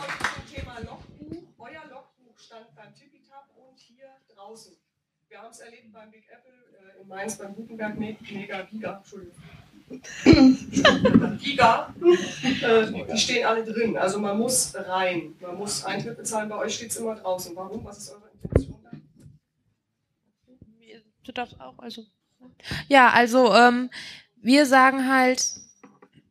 Ich 0.08 0.34
zum 0.34 0.54
Thema 0.54 0.78
Logbuch. 0.80 1.42
Euer 1.58 1.84
Logbuch 1.90 2.38
stand 2.38 2.74
beim 2.74 2.94
Tippitap 2.94 3.48
und 3.56 3.78
hier 3.78 4.08
draußen. 4.34 4.76
Wir 5.28 5.42
haben 5.42 5.50
es 5.50 5.60
erlebt 5.60 5.92
beim 5.92 6.10
Big 6.10 6.28
Apple 6.30 6.52
äh, 6.96 7.00
in 7.02 7.08
Mainz 7.08 7.36
beim 7.36 7.54
Gutenberg 7.54 7.98
Me- 7.98 8.16
Mega 8.30 8.62
Giga, 8.62 8.98
Entschuldigung. 8.98 9.36
Giga, 11.42 11.94
äh, 12.62 13.04
die 13.12 13.18
stehen 13.18 13.46
alle 13.46 13.64
drin. 13.64 13.96
Also 13.96 14.18
man 14.18 14.38
muss 14.38 14.74
rein, 14.74 15.34
man 15.40 15.56
muss 15.56 15.84
Eintritt 15.84 16.16
bezahlen. 16.16 16.48
Bei 16.48 16.56
euch 16.58 16.74
steht 16.74 16.90
es 16.90 16.96
immer 16.96 17.14
draußen. 17.14 17.54
Warum? 17.56 17.84
Was 17.84 17.98
ist 17.98 18.10
eure 18.10 18.30
Intention 18.42 18.78
da? 18.82 18.90
Du 21.24 21.32
darfst 21.32 21.60
auch, 21.60 21.78
also. 21.78 22.04
Ja, 22.88 23.10
also 23.10 23.52
ähm, 23.54 23.90
wir 24.36 24.66
sagen 24.66 25.08
halt, 25.08 25.44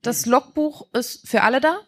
das 0.02 0.26
Logbuch 0.26 0.88
ist 0.94 1.28
für 1.28 1.42
alle 1.42 1.60
da. 1.60 1.80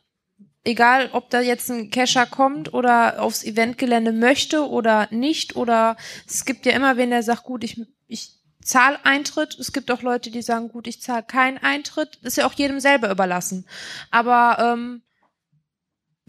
Egal, 0.64 1.10
ob 1.14 1.30
da 1.30 1.40
jetzt 1.40 1.70
ein 1.70 1.92
Cacher 1.92 2.26
kommt 2.26 2.74
oder 2.74 3.22
aufs 3.22 3.46
Eventgelände 3.46 4.12
möchte 4.12 4.68
oder 4.68 5.08
nicht. 5.12 5.56
Oder 5.56 5.96
es 6.28 6.44
gibt 6.44 6.66
ja 6.66 6.74
immer 6.74 6.98
wen, 6.98 7.10
der 7.10 7.24
sagt, 7.24 7.44
gut, 7.44 7.64
ich, 7.64 7.82
ich 8.08 8.37
zahle 8.68 9.04
Eintritt. 9.06 9.58
Es 9.60 9.72
gibt 9.74 9.90
auch 9.92 10.02
Leute, 10.02 10.32
die 10.32 10.42
sagen, 10.42 10.70
gut, 10.70 10.88
ich 10.88 11.02
zahle 11.02 11.24
keinen 11.24 11.58
Eintritt. 11.58 12.18
Ist 12.22 12.38
ja 12.38 12.46
auch 12.46 12.54
jedem 12.54 12.80
selber 12.80 13.10
überlassen. 13.10 13.66
Aber 14.12 14.58
ähm, 14.60 15.02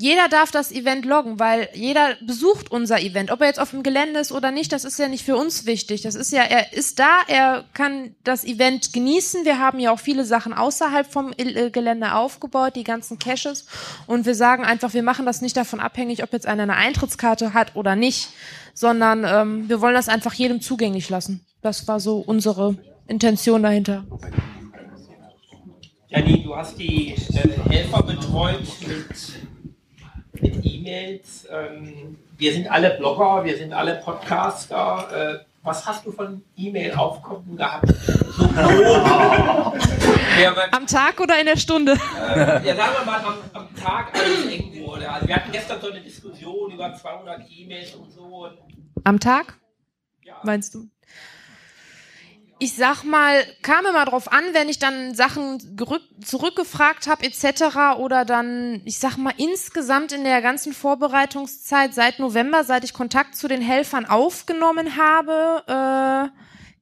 jeder 0.01 0.29
darf 0.29 0.53
das 0.53 0.70
Event 0.70 1.05
loggen, 1.05 1.40
weil 1.40 1.68
jeder 1.74 2.14
besucht 2.20 2.70
unser 2.70 3.01
Event. 3.01 3.33
Ob 3.33 3.40
er 3.40 3.48
jetzt 3.48 3.59
auf 3.59 3.70
dem 3.70 3.83
Gelände 3.83 4.20
ist 4.20 4.31
oder 4.31 4.53
nicht, 4.53 4.72
das 4.72 4.85
ist 4.85 4.96
ja 4.98 5.09
nicht 5.09 5.24
für 5.24 5.37
uns 5.37 5.66
wichtig. 5.66 6.03
Das 6.03 6.14
ist 6.14 6.31
ja, 6.31 6.42
er 6.42 6.72
ist 6.72 7.01
da, 7.01 7.22
er 7.27 7.64
kann 7.74 8.14
das 8.22 8.44
Event 8.44 8.92
genießen. 8.92 9.44
Wir 9.44 9.59
haben 9.59 9.81
ja 9.81 9.90
auch 9.90 9.98
viele 9.98 10.24
Sachen 10.24 10.53
außerhalb 10.53 11.11
vom 11.12 11.33
äh, 11.37 11.70
Gelände 11.70 12.14
aufgebaut, 12.14 12.77
die 12.77 12.85
ganzen 12.85 13.18
Caches. 13.18 13.66
Und 14.07 14.24
wir 14.24 14.37
sagen 14.37 14.64
einfach, 14.64 14.94
wir 14.94 15.03
machen 15.03 15.27
das 15.27 15.40
nicht 15.40 15.57
davon 15.57 15.81
abhängig, 15.81 16.22
ob 16.22 16.33
jetzt 16.33 16.46
einer 16.46 16.62
eine 16.62 16.77
Eintrittskarte 16.77 17.53
hat 17.53 17.74
oder 17.74 17.96
nicht, 17.96 18.31
sondern 18.74 19.24
ähm, 19.27 19.68
wir 19.68 19.81
wollen 19.81 19.94
das 19.94 20.09
einfach 20.09 20.35
jedem 20.35 20.61
zugänglich 20.61 21.09
lassen. 21.09 21.44
Das 21.62 21.86
war 21.88 22.00
so 22.00 22.18
unsere 22.18 22.76
Intention 23.06 23.62
dahinter. 23.62 24.04
Janine, 26.08 26.42
du 26.44 26.56
hast 26.56 26.78
die 26.78 27.12
äh, 27.12 27.48
Helfer 27.68 28.02
betreut 28.02 28.60
mit, 28.86 30.42
mit 30.42 30.64
E-Mails. 30.64 31.46
Ähm, 31.50 32.16
wir 32.38 32.52
sind 32.52 32.70
alle 32.70 32.90
Blogger, 32.96 33.44
wir 33.44 33.56
sind 33.56 33.72
alle 33.72 33.96
Podcaster. 33.96 35.40
Äh, 35.42 35.44
was 35.62 35.84
hast 35.86 36.06
du 36.06 36.12
von 36.12 36.42
E-Mail-Aufkommen 36.56 37.56
gehabt? 37.56 37.92
Ja, 40.40 40.54
Am 40.70 40.86
Tag 40.86 41.18
oder 41.20 41.40
in 41.40 41.46
der 41.46 41.56
Stunde? 41.56 41.92
äh, 41.92 42.64
ja, 42.66 42.76
sagen 42.76 42.92
wir 43.00 43.04
mal 43.04 43.20
am, 43.24 43.34
am 43.52 43.74
Tag, 43.74 44.14
als 44.14 44.22
es 44.28 44.46
eng 44.52 44.72
wurde. 44.86 45.10
Also 45.10 45.26
wir 45.26 45.34
hatten 45.34 45.50
gestern 45.50 45.80
so 45.80 45.90
eine 45.90 46.00
Diskussion 46.00 46.70
über 46.70 46.94
200 46.94 47.40
E-Mails 47.50 47.94
und 47.96 48.08
so. 48.12 48.22
Und 48.22 48.52
Am 49.02 49.18
Tag? 49.18 49.58
Meinst 50.44 50.74
du? 50.76 50.86
Ich 52.60 52.74
sag 52.74 53.04
mal, 53.04 53.44
kam 53.62 53.86
immer 53.86 54.04
drauf 54.04 54.32
an, 54.32 54.42
wenn 54.52 54.68
ich 54.68 54.80
dann 54.80 55.14
Sachen 55.14 55.76
zurückgefragt 56.24 57.06
habe 57.06 57.24
etc. 57.24 57.98
oder 57.98 58.24
dann, 58.24 58.82
ich 58.84 58.98
sag 58.98 59.16
mal, 59.16 59.32
insgesamt 59.36 60.10
in 60.10 60.24
der 60.24 60.42
ganzen 60.42 60.72
Vorbereitungszeit 60.72 61.94
seit 61.94 62.18
November, 62.18 62.64
seit 62.64 62.82
ich 62.82 62.94
Kontakt 62.94 63.36
zu 63.36 63.46
den 63.46 63.62
Helfern 63.62 64.06
aufgenommen 64.06 64.96
habe, 64.96 65.62
äh, 65.68 66.38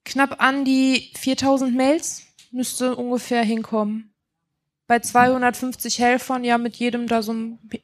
knapp 0.06 0.42
an 0.42 0.64
die 0.64 1.12
4000 1.18 1.74
Mails 1.74 2.22
müsste 2.52 2.96
ungefähr 2.96 3.42
hinkommen. 3.42 4.14
Bei 4.86 5.00
250 5.00 5.98
Helfern, 5.98 6.42
ja, 6.42 6.56
mit 6.56 6.76
jedem 6.76 7.06
da 7.06 7.20
so 7.20 7.34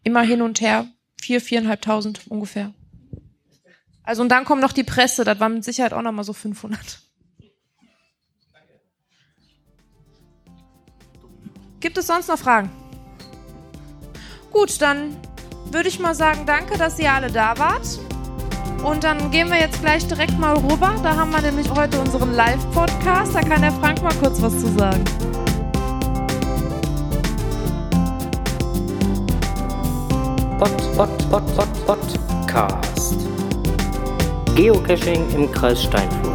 immer 0.03 0.23
hin 0.23 0.41
und 0.41 0.63
her, 0.63 0.87
vier, 1.21 1.43
viereinhalbtausend 1.43 2.23
ungefähr. 2.29 2.73
Also 4.03 4.23
und 4.23 4.31
dann 4.31 4.45
kommt 4.47 4.63
noch 4.63 4.73
die 4.73 4.85
Presse, 4.85 5.25
das 5.25 5.41
waren 5.41 5.55
mit 5.55 5.65
Sicherheit 5.65 5.93
auch 5.93 6.03
noch 6.03 6.13
mal 6.13 6.25
so 6.25 6.33
500. 6.33 7.03
Gibt 11.83 11.99
es 11.99 12.07
sonst 12.07 12.29
noch 12.29 12.39
Fragen? 12.39 12.71
Gut, 14.53 14.81
dann 14.81 15.17
würde 15.73 15.89
ich 15.89 15.99
mal 15.99 16.15
sagen, 16.15 16.47
danke, 16.47 16.79
dass 16.79 16.97
ihr 17.01 17.13
alle 17.13 17.29
da 17.29 17.59
wart. 17.59 17.99
Und 18.85 19.03
dann 19.03 19.33
gehen 19.33 19.51
wir 19.51 19.59
jetzt 19.59 19.81
gleich 19.81 20.07
direkt 20.07 20.39
mal 20.39 20.57
rüber. 20.57 20.95
Da 21.03 21.17
haben 21.17 21.33
wir 21.33 21.41
nämlich 21.41 21.69
heute 21.69 22.01
unseren 22.01 22.35
Live-Podcast. 22.35 23.35
Da 23.35 23.41
kann 23.41 23.63
der 23.63 23.73
Frank 23.73 24.01
mal 24.01 24.15
kurz 24.15 24.41
was 24.41 24.53
zu 24.61 24.69
sagen. 24.79 25.03
Pod, 30.61 30.97
Pod, 30.97 31.31
Pod, 31.31 31.57
Pod, 31.57 31.87
Podcast. 31.87 33.17
Geocaching 34.55 35.29
im 35.35 35.51
Kreis 35.51 35.83
Steinfurt. 35.83 36.32